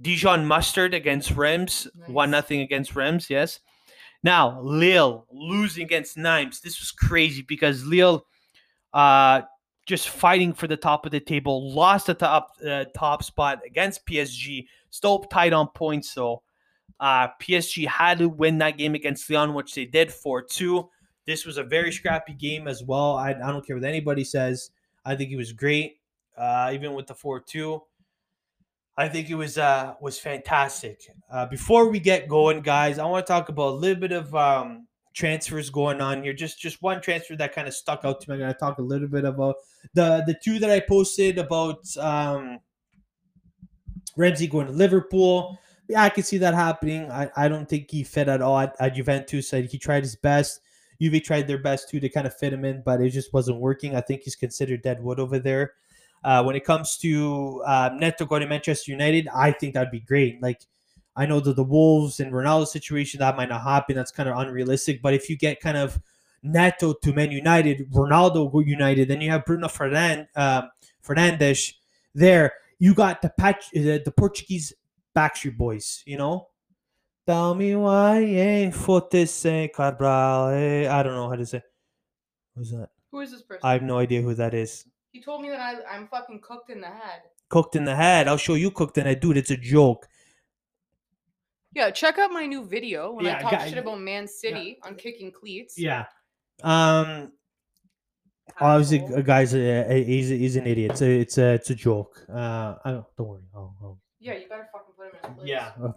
Dijon 0.00 0.46
Mustard 0.46 0.94
against 0.94 1.30
Reims 1.32 1.86
one 2.06 2.30
Nice. 2.30 2.38
nothing 2.40 2.60
against 2.60 2.96
Reims. 2.96 3.28
Yes. 3.30 3.60
Now 4.22 4.60
Lille 4.60 5.26
losing 5.32 5.84
against 5.84 6.16
Nimes. 6.16 6.60
This 6.60 6.78
was 6.80 6.90
crazy 6.90 7.42
because 7.42 7.84
Lille, 7.84 8.26
uh, 8.92 9.42
just 9.86 10.08
fighting 10.08 10.52
for 10.52 10.66
the 10.66 10.76
top 10.76 11.06
of 11.06 11.12
the 11.12 11.20
table, 11.20 11.72
lost 11.74 12.06
the 12.06 12.14
top 12.14 12.52
uh, 12.66 12.84
top 12.94 13.22
spot 13.24 13.60
against 13.66 14.06
PSG. 14.06 14.66
Still 14.90 15.20
tied 15.20 15.52
on 15.52 15.68
points 15.68 16.12
though. 16.14 16.42
Uh, 16.98 17.28
PSG 17.40 17.86
had 17.86 18.18
to 18.18 18.28
win 18.28 18.58
that 18.58 18.76
game 18.76 18.94
against 18.94 19.28
Lyon, 19.30 19.54
which 19.54 19.74
they 19.74 19.86
did 19.86 20.12
4 20.12 20.42
2. 20.42 20.88
This 21.26 21.46
was 21.46 21.56
a 21.56 21.62
very 21.62 21.92
scrappy 21.92 22.34
game 22.34 22.68
as 22.68 22.84
well. 22.84 23.16
I, 23.16 23.30
I 23.30 23.50
don't 23.50 23.66
care 23.66 23.76
what 23.76 23.84
anybody 23.84 24.22
says. 24.22 24.70
I 25.04 25.16
think 25.16 25.30
he 25.30 25.36
was 25.36 25.52
great, 25.52 25.98
uh, 26.36 26.70
even 26.74 26.92
with 26.92 27.06
the 27.06 27.14
4 27.14 27.40
2. 27.40 27.82
I 29.00 29.08
think 29.08 29.30
it 29.30 29.34
was 29.34 29.56
uh, 29.56 29.94
was 29.98 30.18
fantastic. 30.18 31.08
Uh, 31.32 31.46
before 31.46 31.88
we 31.88 31.98
get 31.98 32.28
going, 32.28 32.60
guys, 32.60 32.98
I 32.98 33.06
want 33.06 33.26
to 33.26 33.32
talk 33.32 33.48
about 33.48 33.68
a 33.68 33.76
little 33.76 33.98
bit 33.98 34.12
of 34.12 34.34
um, 34.34 34.86
transfers 35.14 35.70
going 35.70 36.02
on 36.02 36.22
here. 36.22 36.34
Just 36.34 36.58
just 36.60 36.82
one 36.82 37.00
transfer 37.00 37.34
that 37.36 37.54
kind 37.54 37.66
of 37.66 37.72
stuck 37.72 38.04
out 38.04 38.20
to 38.20 38.30
me. 38.30 38.44
I'm 38.44 38.52
to 38.52 38.58
talk 38.58 38.76
a 38.76 38.82
little 38.82 39.08
bit 39.08 39.24
about 39.24 39.56
the 39.94 40.22
the 40.26 40.34
two 40.44 40.58
that 40.58 40.68
I 40.68 40.80
posted 40.80 41.38
about 41.38 41.80
um, 41.96 42.58
Ramsey 44.18 44.46
going 44.46 44.66
to 44.66 44.72
Liverpool. 44.72 45.58
Yeah, 45.88 46.02
I 46.02 46.10
can 46.10 46.22
see 46.22 46.36
that 46.36 46.52
happening. 46.52 47.10
I, 47.10 47.30
I 47.34 47.48
don't 47.48 47.66
think 47.66 47.90
he 47.90 48.04
fit 48.04 48.28
at 48.28 48.42
all 48.42 48.58
at, 48.58 48.76
at 48.80 48.94
Juventus. 48.94 49.50
He 49.50 49.78
tried 49.78 50.02
his 50.02 50.14
best. 50.14 50.60
Juve 51.00 51.22
tried 51.22 51.48
their 51.48 51.58
best 51.58 51.88
too 51.88 52.00
to 52.00 52.08
kind 52.10 52.26
of 52.26 52.36
fit 52.36 52.52
him 52.52 52.66
in, 52.66 52.82
but 52.84 53.00
it 53.00 53.08
just 53.10 53.32
wasn't 53.32 53.60
working. 53.60 53.96
I 53.96 54.02
think 54.02 54.24
he's 54.24 54.36
considered 54.36 54.82
dead 54.82 55.02
wood 55.02 55.18
over 55.18 55.38
there. 55.38 55.72
Uh, 56.22 56.42
when 56.42 56.54
it 56.54 56.64
comes 56.64 56.96
to 56.98 57.62
uh, 57.66 57.90
Neto 57.94 58.26
going 58.26 58.42
to 58.42 58.46
Manchester 58.48 58.90
United, 58.92 59.28
I 59.34 59.52
think 59.52 59.74
that'd 59.74 59.90
be 59.90 60.00
great. 60.00 60.42
Like, 60.42 60.60
I 61.16 61.26
know 61.26 61.40
that 61.40 61.56
the 61.56 61.64
Wolves 61.64 62.20
and 62.20 62.32
Ronaldo 62.32 62.66
situation 62.66 63.20
that 63.20 63.36
might 63.36 63.48
not 63.48 63.62
happen. 63.62 63.96
That's 63.96 64.10
kind 64.12 64.28
of 64.28 64.36
unrealistic. 64.38 65.02
But 65.02 65.14
if 65.14 65.28
you 65.28 65.36
get 65.36 65.60
kind 65.60 65.76
of 65.76 65.98
Neto 66.42 66.92
to 66.92 67.12
Man 67.12 67.30
United, 67.30 67.90
Ronaldo 67.90 68.50
go 68.52 68.60
United, 68.60 69.08
then 69.08 69.20
you 69.20 69.30
have 69.30 69.44
Bruno 69.44 69.68
Fernand, 69.68 70.28
uh, 70.36 70.62
Fernandes 71.04 71.74
there. 72.14 72.52
You 72.78 72.94
got 72.94 73.22
the 73.22 73.30
patch, 73.30 73.70
the, 73.72 74.00
the 74.04 74.12
Portuguese 74.12 74.72
Backstreet 75.16 75.56
Boys. 75.56 76.02
You 76.06 76.16
know, 76.16 76.48
tell 77.26 77.54
me 77.54 77.74
why 77.76 78.20
ain't 78.20 78.74
say 79.28 79.70
Cabral. 79.74 80.48
eh? 80.50 80.88
I 80.88 81.02
don't 81.02 81.14
know 81.14 81.28
how 81.28 81.36
to 81.36 81.46
say. 81.46 81.62
Who's 82.54 82.70
that? 82.70 82.88
Who 83.10 83.20
is 83.20 83.32
this 83.32 83.42
person? 83.42 83.60
I 83.64 83.72
have 83.72 83.82
no 83.82 83.98
idea 83.98 84.22
who 84.22 84.34
that 84.34 84.54
is. 84.54 84.84
He 85.12 85.20
told 85.22 85.42
me 85.42 85.48
that 85.50 85.60
I, 85.60 85.96
I'm 85.96 86.06
fucking 86.08 86.40
cooked 86.40 86.70
in 86.70 86.80
the 86.80 86.86
head. 86.88 87.22
Cooked 87.48 87.74
in 87.76 87.84
the 87.84 87.96
head. 87.96 88.28
I'll 88.28 88.36
show 88.36 88.54
you 88.54 88.70
cooked 88.70 88.96
in 88.98 89.04
the 89.04 89.10
head, 89.10 89.20
dude. 89.20 89.36
It's 89.36 89.50
a 89.50 89.56
joke. 89.56 90.06
Yeah, 91.74 91.90
check 91.90 92.18
out 92.18 92.32
my 92.32 92.46
new 92.46 92.64
video 92.64 93.12
when 93.12 93.24
Yeah, 93.26 93.38
I 93.38 93.42
talk 93.42 93.52
guy- 93.52 93.68
shit 93.68 93.78
about 93.78 94.00
Man 94.00 94.26
City 94.26 94.78
on 94.82 94.94
kicking 94.96 95.30
cleats. 95.32 95.78
Yeah. 95.78 96.06
Um. 96.62 97.32
Obviously, 98.60 98.98
Asshole. 99.00 99.18
a 99.18 99.22
guy's 99.22 99.54
a, 99.54 99.92
a- 99.92 100.04
he's 100.04 100.30
a, 100.32 100.34
he's 100.34 100.56
an 100.56 100.66
idiot. 100.66 100.90
It's 100.92 101.00
a 101.02 101.20
it's 101.20 101.38
a 101.38 101.52
it's 101.54 101.70
a 101.70 101.74
joke. 101.74 102.24
Uh, 102.28 102.74
I 102.84 102.90
don't 102.90 103.04
don't 103.16 103.28
worry. 103.28 103.42
I'll, 103.54 103.76
I'll, 103.80 103.98
Yeah, 104.18 104.34
you 104.34 104.48
better 104.48 104.68
fucking 104.72 104.94
put 104.96 105.06
him 105.06 105.12
in 105.22 105.30
his 105.30 105.36
place. 105.38 105.48
yeah, 105.48 105.72
uh, 105.82 105.92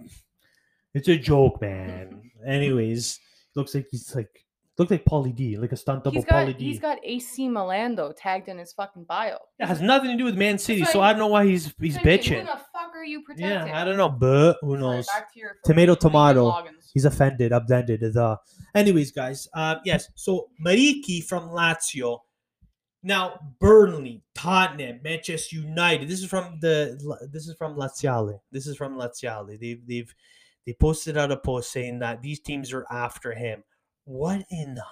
it's 0.93 1.07
a 1.07 1.17
joke, 1.17 1.59
man. 1.61 2.29
Anyways, 2.45 3.19
looks 3.55 3.73
like 3.73 3.87
he's 3.89 4.15
like 4.15 4.29
look 4.77 4.89
like 4.91 5.05
Paulie 5.05 5.35
D, 5.35 5.57
like 5.57 5.71
a 5.71 5.77
stunt 5.77 6.03
double 6.03 6.15
He's 6.15 6.25
got 6.25 6.47
Paulie 6.47 6.57
D. 6.57 6.65
he's 6.65 6.79
got 6.79 6.97
AC 7.03 7.47
Milan 7.49 7.95
though 7.95 8.11
tagged 8.11 8.47
in 8.47 8.57
his 8.57 8.73
fucking 8.73 9.03
bio. 9.03 9.37
it 9.59 9.65
has 9.67 9.81
nothing 9.81 10.11
to 10.11 10.17
do 10.17 10.23
with 10.25 10.35
Man 10.35 10.57
City, 10.57 10.83
so 10.85 11.01
I 11.01 11.11
don't 11.11 11.19
know 11.19 11.27
why 11.27 11.45
he's 11.45 11.73
he's 11.79 11.97
bitching. 11.97 12.39
Who 12.41 12.45
the 12.45 12.59
fuck 12.73 12.95
are 12.95 13.03
you 13.03 13.21
protecting? 13.21 13.67
Yeah, 13.67 13.81
I 13.81 13.85
don't 13.85 13.97
know, 13.97 14.09
but 14.09 14.57
who 14.61 14.71
Sorry, 14.71 14.79
knows? 14.81 15.07
back 15.07 15.33
to 15.33 15.39
your 15.39 15.55
Tomato, 15.65 15.95
tomato. 15.95 16.63
He's 16.93 17.05
offended, 17.05 17.51
offended. 17.51 18.01
The 18.01 18.37
anyways, 18.75 19.11
guys. 19.11 19.47
Um, 19.53 19.77
yes. 19.85 20.09
So 20.15 20.49
Muriqi 20.65 21.23
from 21.23 21.49
Lazio. 21.49 22.19
Now 23.05 23.37
Burnley, 23.59 24.23
Tottenham, 24.33 25.01
Manchester 25.03 25.57
United. 25.57 26.07
This 26.07 26.21
is 26.21 26.29
from 26.29 26.59
the. 26.61 26.97
This 27.31 27.47
is 27.47 27.55
from 27.57 27.75
Laziale. 27.75 28.39
This 28.51 28.65
is 28.65 28.77
from 28.77 28.95
Laziale. 28.97 29.59
They've 29.59 29.85
they've 29.85 30.15
they 30.65 30.73
posted 30.73 31.17
out 31.17 31.31
a 31.31 31.37
post 31.37 31.71
saying 31.71 31.99
that 31.99 32.21
these 32.21 32.39
teams 32.39 32.71
are 32.71 32.85
after 32.89 33.33
him. 33.33 33.63
What 34.05 34.45
in 34.49 34.75
the? 34.75 34.83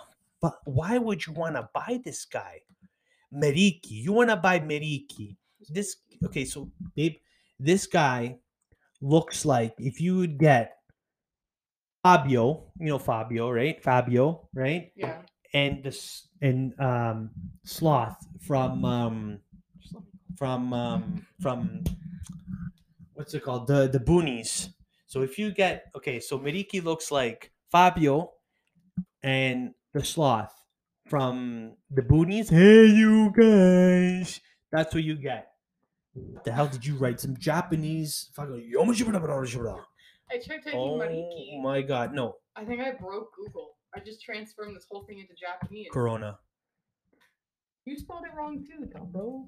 But 0.42 0.60
why 0.66 0.98
would 0.98 1.26
you 1.26 1.34
want 1.34 1.56
to 1.56 1.70
buy 1.74 2.02
this 2.04 2.26
guy, 2.26 2.62
Muriqi. 3.34 4.04
You 4.04 4.14
want 4.14 4.30
to 4.30 4.36
buy 4.36 4.60
Muriqi. 4.60 5.38
This 5.70 5.98
okay? 6.24 6.46
So 6.46 6.72
babe, 6.96 7.16
this 7.60 7.88
guy 7.88 8.38
looks 9.00 9.46
like 9.46 9.74
if 9.78 10.02
you 10.02 10.18
would 10.18 10.38
get 10.38 10.78
Fabio, 12.04 12.72
you 12.80 12.88
know 12.88 13.00
Fabio, 13.00 13.52
right? 13.52 13.82
Fabio, 13.84 14.50
right? 14.54 14.92
Yeah. 14.96 15.22
And 15.54 15.84
this 15.84 16.28
and 16.42 16.74
um 16.80 17.32
Sloth 17.64 18.18
from 18.42 18.84
um 18.86 19.40
from 20.38 20.74
um 20.74 21.26
from 21.40 21.84
what's 23.14 23.34
it 23.34 23.44
called? 23.44 23.68
The 23.68 23.88
the 23.88 24.00
Goonies. 24.00 24.70
So 25.08 25.22
if 25.22 25.38
you 25.38 25.52
get 25.52 25.92
okay, 25.96 26.20
so 26.20 26.40
Muriqi 26.40 26.84
looks 26.84 27.12
like 27.12 27.52
Fabio 27.72 28.32
and 29.24 29.74
the 29.94 30.04
Sloth 30.04 30.54
from 31.08 31.76
the 31.90 32.02
Goonies. 32.02 32.50
Hey 32.50 32.86
you 32.86 33.32
guys. 33.32 34.40
That's 34.72 34.94
what 34.94 35.04
you 35.04 35.16
get. 35.16 35.52
What 36.14 36.44
the 36.44 36.52
hell 36.52 36.68
did 36.68 36.86
you 36.86 36.96
write? 36.96 37.20
Some 37.20 37.38
Japanese 37.38 38.30
fucking 38.34 38.70
I 40.32 40.38
tried 40.38 40.64
typing 40.64 40.80
Oh 40.80 40.98
Muriqi. 40.98 41.62
my 41.62 41.82
god, 41.82 42.14
no. 42.14 42.36
I 42.56 42.64
think 42.66 42.82
I 42.82 42.92
broke 42.92 43.34
Google. 43.36 43.76
I 43.94 44.00
just 44.00 44.22
transformed 44.22 44.76
this 44.76 44.86
whole 44.90 45.04
thing 45.04 45.20
into 45.20 45.34
Japanese. 45.40 45.88
Corona. 45.92 46.40
You 47.86 47.98
spelled 47.98 48.24
it 48.26 48.36
wrong 48.36 48.64
too, 48.66 48.86
bro. 49.12 49.48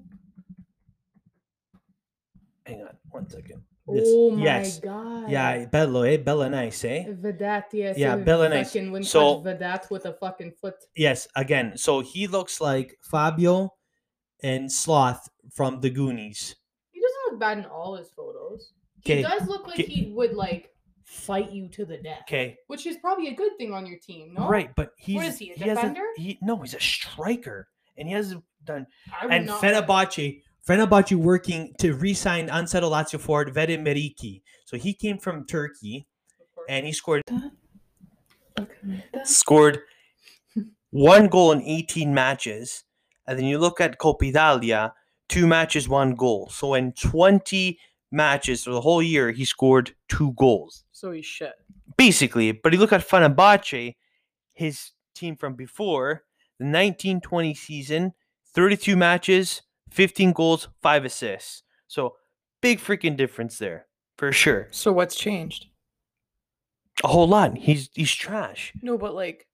Hang 2.66 2.82
on 2.82 2.96
one 3.10 3.28
second. 3.28 3.62
This- 3.86 4.08
Oh 4.08 4.30
my 4.30 4.44
yes. 4.44 4.80
god. 4.80 5.30
Yeah, 5.30 5.66
bello, 5.66 6.02
eh? 6.02 6.16
Bella 6.16 6.48
nice, 6.48 6.84
eh? 6.84 7.04
Vedat, 7.08 7.66
yes. 7.72 7.98
Yeah, 7.98 8.16
Bella 8.16 8.48
nice. 8.48 8.72
So- 9.08 9.40
Vedat 9.40 9.90
with 9.90 10.06
a 10.06 10.14
fucking 10.14 10.52
foot. 10.52 10.74
Yes, 10.96 11.28
again. 11.36 11.76
So 11.76 12.00
he 12.00 12.26
looks 12.26 12.60
like 12.60 12.96
Fabio 13.02 13.74
and 14.42 14.70
Sloth 14.72 15.28
from 15.52 15.80
the 15.80 15.90
Goonies. 15.90 16.56
He 16.92 17.00
doesn't 17.00 17.32
look 17.32 17.40
bad 17.40 17.58
in 17.58 17.66
all 17.66 17.96
his 17.96 18.10
photos. 18.10 18.72
He 19.04 19.20
does 19.22 19.46
look 19.46 19.66
like 19.66 19.76
he 19.76 20.10
would 20.12 20.32
like 20.32 20.70
fight 21.04 21.52
you 21.52 21.68
to 21.68 21.84
the 21.84 21.98
death. 21.98 22.22
Okay, 22.22 22.56
Which 22.68 22.86
is 22.86 22.96
probably 22.96 23.28
a 23.28 23.34
good 23.34 23.52
thing 23.58 23.72
on 23.74 23.84
your 23.84 23.98
team, 23.98 24.32
no? 24.32 24.48
right, 24.48 24.70
but 24.74 24.92
he's 24.96 25.22
is 25.22 25.38
he, 25.38 25.50
a 25.50 25.58
defender? 25.58 26.04
He 26.16 26.38
no, 26.40 26.56
he's 26.62 26.72
a 26.72 26.80
striker, 26.80 27.68
and 27.98 28.08
he 28.08 28.14
hasn't 28.14 28.42
done. 28.64 28.86
I 29.20 29.26
And 29.26 29.48
Fenerbahce, 29.48 30.42
Fenerbahce 30.66 31.14
working 31.14 31.74
to 31.78 31.92
re-sign 31.92 32.48
Ansel 32.48 32.90
Lazio 32.90 33.20
forward 33.20 33.52
Vedat 33.54 33.80
Muriqi. 33.80 34.40
So 34.64 34.78
he 34.78 34.94
came 34.94 35.18
from 35.18 35.46
Turkey, 35.46 36.06
and 36.68 36.86
he 36.86 36.92
scored 36.92 37.22
scored 39.24 39.80
one 40.90 41.26
goal 41.28 41.52
in 41.52 41.60
18 41.60 42.14
matches. 42.14 42.84
And 43.26 43.38
then 43.38 43.46
you 43.46 43.58
look 43.58 43.80
at 43.80 43.98
Coppa 43.98 44.28
Italia, 44.28 44.94
two 45.28 45.46
matches, 45.46 45.88
one 45.88 46.14
goal. 46.14 46.48
So 46.50 46.74
in 46.74 46.92
20 46.92 47.78
matches 48.10 48.64
for 48.64 48.70
the 48.70 48.80
whole 48.80 49.02
year, 49.02 49.32
he 49.32 49.44
scored 49.44 49.94
two 50.08 50.32
goals. 50.32 50.84
So 50.92 51.10
he's 51.10 51.26
shit. 51.26 51.52
Basically, 51.96 52.52
but 52.52 52.72
you 52.72 52.78
look 52.78 52.92
at 52.92 53.06
Fenerbahce, 53.06 53.96
his 54.52 54.92
team 55.14 55.36
from 55.36 55.54
before, 55.54 56.24
the 56.58 56.64
1920 56.64 57.54
season, 57.54 58.14
32 58.54 58.96
matches, 58.96 59.62
15 59.94 60.32
goals, 60.32 60.68
5 60.82 61.04
assists. 61.04 61.62
So 61.86 62.16
big 62.60 62.80
freaking 62.80 63.16
difference 63.16 63.58
there, 63.58 63.86
for 64.18 64.32
sure. 64.32 64.66
So 64.72 64.92
what's 64.92 65.14
changed? 65.14 65.66
A 67.04 67.08
whole 67.08 67.28
lot. 67.28 67.56
He's 67.56 67.90
he's 67.94 68.12
trash. 68.12 68.72
No, 68.82 68.98
but 68.98 69.14
like, 69.14 69.46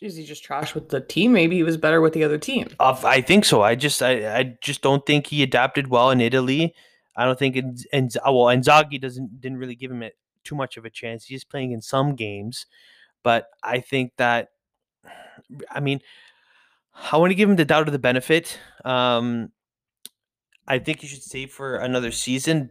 is 0.00 0.16
he 0.16 0.24
just 0.24 0.42
trash 0.42 0.74
with 0.74 0.88
the 0.88 1.00
team? 1.00 1.32
Maybe 1.32 1.56
he 1.56 1.62
was 1.62 1.76
better 1.76 2.00
with 2.00 2.12
the 2.12 2.24
other 2.24 2.38
team. 2.38 2.68
Uh, 2.80 3.00
I 3.04 3.20
think 3.20 3.44
so. 3.44 3.62
I 3.62 3.74
just 3.74 4.02
I, 4.02 4.38
I 4.38 4.58
just 4.60 4.82
don't 4.82 5.04
think 5.06 5.28
he 5.28 5.42
adapted 5.42 5.88
well 5.88 6.10
in 6.10 6.20
Italy. 6.20 6.74
I 7.16 7.24
don't 7.24 7.38
think 7.38 7.56
and 7.56 7.78
and 7.92 8.16
well 8.24 8.46
Inzaghi 8.46 9.00
doesn't 9.00 9.40
didn't 9.40 9.58
really 9.58 9.74
give 9.76 9.90
him 9.90 10.02
it 10.02 10.16
too 10.44 10.54
much 10.56 10.76
of 10.76 10.84
a 10.84 10.90
chance. 10.90 11.24
He's 11.24 11.44
playing 11.44 11.72
in 11.72 11.82
some 11.82 12.16
games, 12.16 12.66
but 13.22 13.46
I 13.62 13.80
think 13.80 14.12
that 14.16 14.48
I 15.70 15.80
mean 15.80 16.00
I 16.94 17.16
want 17.16 17.30
to 17.30 17.34
give 17.34 17.48
him 17.48 17.56
the 17.56 17.64
doubt 17.64 17.88
of 17.88 17.92
the 17.92 17.98
benefit. 17.98 18.58
Um, 18.84 19.50
I 20.66 20.78
think 20.78 21.00
he 21.00 21.06
should 21.06 21.22
stay 21.22 21.46
for 21.46 21.76
another 21.76 22.10
season. 22.10 22.70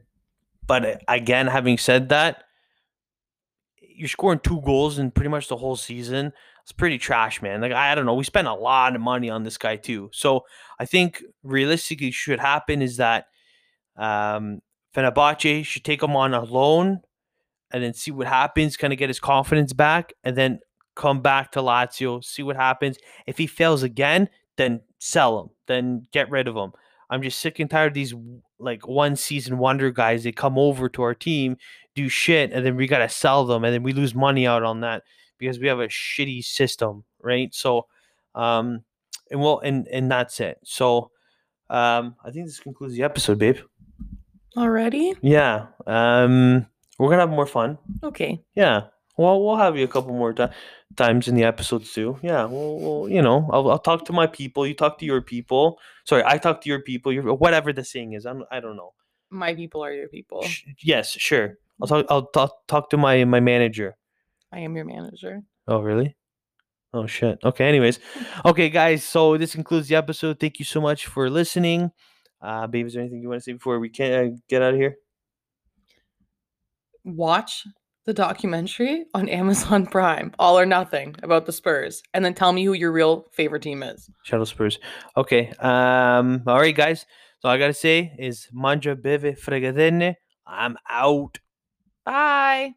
But 0.65 0.85
uh, 0.85 0.95
again, 1.07 1.47
having 1.47 1.77
said 1.77 2.09
that, 2.09 2.43
you're 3.79 4.07
scoring 4.07 4.39
two 4.39 4.61
goals 4.61 4.97
in 4.97 5.11
pretty 5.11 5.29
much 5.29 5.47
the 5.47 5.57
whole 5.57 5.75
season. 5.75 6.33
It's 6.63 6.71
pretty 6.71 6.97
trash, 6.97 7.41
man. 7.41 7.61
Like 7.61 7.71
I 7.71 7.93
don't 7.95 8.05
know. 8.05 8.13
We 8.13 8.23
spent 8.23 8.47
a 8.47 8.53
lot 8.53 8.95
of 8.95 9.01
money 9.01 9.29
on 9.29 9.43
this 9.43 9.57
guy 9.57 9.75
too. 9.75 10.09
So 10.13 10.45
I 10.79 10.85
think 10.85 11.23
realistically, 11.43 12.11
should 12.11 12.39
happen 12.39 12.81
is 12.81 12.97
that 12.97 13.25
um, 13.97 14.61
Fenerbahce 14.95 15.65
should 15.65 15.83
take 15.83 16.03
him 16.03 16.15
on 16.15 16.33
a 16.33 16.43
loan 16.43 17.01
and 17.71 17.83
then 17.83 17.93
see 17.93 18.11
what 18.11 18.27
happens. 18.27 18.77
Kind 18.77 18.93
of 18.93 18.99
get 18.99 19.09
his 19.09 19.19
confidence 19.19 19.73
back, 19.73 20.13
and 20.23 20.37
then 20.37 20.59
come 20.95 21.21
back 21.21 21.51
to 21.51 21.59
Lazio. 21.59 22.23
See 22.23 22.43
what 22.43 22.55
happens. 22.55 22.97
If 23.25 23.37
he 23.37 23.47
fails 23.47 23.83
again, 23.83 24.29
then 24.57 24.81
sell 24.99 25.39
him. 25.39 25.49
Then 25.67 26.07
get 26.11 26.29
rid 26.29 26.47
of 26.47 26.55
him. 26.55 26.71
I'm 27.09 27.21
just 27.21 27.39
sick 27.39 27.59
and 27.59 27.69
tired 27.69 27.87
of 27.87 27.93
these 27.93 28.13
like 28.57 28.87
one 28.87 29.15
season 29.15 29.57
wonder 29.57 29.91
guys. 29.91 30.23
They 30.23 30.31
come 30.31 30.57
over 30.57 30.87
to 30.89 31.01
our 31.01 31.13
team, 31.13 31.57
do 31.93 32.07
shit, 32.07 32.51
and 32.53 32.65
then 32.65 32.75
we 32.75 32.87
gotta 32.87 33.09
sell 33.09 33.45
them, 33.45 33.63
and 33.65 33.73
then 33.73 33.83
we 33.83 33.91
lose 33.93 34.15
money 34.15 34.47
out 34.47 34.63
on 34.63 34.79
that 34.81 35.03
because 35.37 35.59
we 35.59 35.67
have 35.67 35.79
a 35.79 35.87
shitty 35.87 36.43
system, 36.45 37.03
right? 37.21 37.53
So, 37.53 37.87
um, 38.33 38.83
and 39.29 39.41
well, 39.41 39.59
and 39.59 39.87
and 39.89 40.09
that's 40.09 40.39
it. 40.39 40.59
So, 40.63 41.11
um, 41.69 42.15
I 42.23 42.31
think 42.31 42.45
this 42.45 42.59
concludes 42.61 42.95
the 42.95 43.03
episode, 43.03 43.39
babe. 43.39 43.57
Already? 44.55 45.13
Yeah. 45.21 45.67
Um, 45.85 46.65
we're 46.97 47.09
gonna 47.09 47.23
have 47.23 47.29
more 47.29 47.45
fun. 47.45 47.77
Okay. 48.03 48.41
Yeah. 48.55 48.83
Well, 49.17 49.43
we'll 49.43 49.57
have 49.57 49.77
you 49.77 49.83
a 49.83 49.87
couple 49.87 50.13
more 50.13 50.33
ti 50.33 50.45
times 50.95 51.27
in 51.27 51.35
the 51.35 51.43
episodes 51.43 51.93
too. 51.93 52.17
Yeah. 52.21 52.45
Well, 52.45 52.79
well 52.79 53.09
you 53.09 53.21
know, 53.21 53.49
I'll, 53.51 53.69
I'll 53.71 53.79
talk 53.79 54.05
to 54.05 54.13
my 54.13 54.27
people. 54.27 54.65
You 54.65 54.73
talk 54.73 54.97
to 54.99 55.05
your 55.05 55.21
people. 55.21 55.79
Sorry, 56.05 56.23
I 56.25 56.37
talk 56.37 56.61
to 56.61 56.69
your 56.69 56.81
people. 56.81 57.11
Your 57.11 57.33
whatever 57.35 57.73
the 57.73 57.83
saying 57.83 58.13
is. 58.13 58.25
I'm. 58.25 58.43
I 58.51 58.59
don't 58.59 58.75
know. 58.75 58.93
My 59.29 59.55
people 59.55 59.83
are 59.83 59.93
your 59.93 60.07
people. 60.07 60.43
Sh- 60.43 60.63
yes, 60.81 61.11
sure. 61.11 61.57
I'll 61.81 61.87
talk. 61.87 62.05
I'll 62.09 62.27
talk 62.27 62.67
talk 62.67 62.89
to 62.91 62.97
my 62.97 63.23
my 63.25 63.39
manager. 63.39 63.95
I 64.51 64.59
am 64.59 64.75
your 64.75 64.85
manager. 64.85 65.41
Oh, 65.67 65.79
really? 65.79 66.17
Oh 66.93 67.07
shit. 67.07 67.39
Okay. 67.43 67.67
Anyways, 67.67 67.99
okay, 68.45 68.69
guys. 68.69 69.03
So 69.03 69.37
this 69.37 69.55
concludes 69.55 69.87
the 69.87 69.95
episode. 69.95 70.39
Thank 70.39 70.59
you 70.59 70.65
so 70.65 70.81
much 70.81 71.05
for 71.05 71.29
listening. 71.29 71.91
Uh, 72.41 72.67
babe, 72.67 72.87
is 72.87 72.93
there 72.93 73.01
anything 73.01 73.21
you 73.21 73.29
want 73.29 73.39
to 73.39 73.43
say 73.43 73.53
before 73.53 73.79
we 73.79 73.89
can 73.89 74.11
uh, 74.11 74.29
get 74.49 74.61
out 74.61 74.73
of 74.73 74.79
here? 74.79 74.95
Watch 77.05 77.65
the 78.05 78.13
documentary 78.13 79.05
on 79.13 79.29
Amazon 79.41 79.85
Prime, 79.85 80.33
All 80.39 80.57
or 80.57 80.65
Nothing, 80.65 81.15
about 81.23 81.45
the 81.45 81.51
Spurs, 81.51 82.01
and 82.13 82.23
then 82.23 82.33
tell 82.33 82.51
me 82.53 82.63
who 82.63 82.73
your 82.73 82.91
real 82.91 83.25
favorite 83.33 83.61
team 83.61 83.83
is. 83.83 84.09
Shadow 84.23 84.45
Spurs. 84.45 84.79
Okay. 85.17 85.49
Um. 85.59 86.43
All 86.47 86.59
right, 86.59 86.75
guys. 86.75 87.05
So 87.39 87.49
all 87.49 87.55
I 87.55 87.57
gotta 87.57 87.73
say 87.73 88.13
is 88.19 88.47
manja 88.51 88.95
beve 88.95 89.39
fregadene. 89.43 90.15
I'm 90.45 90.77
out. 90.89 91.39
Bye. 92.05 92.73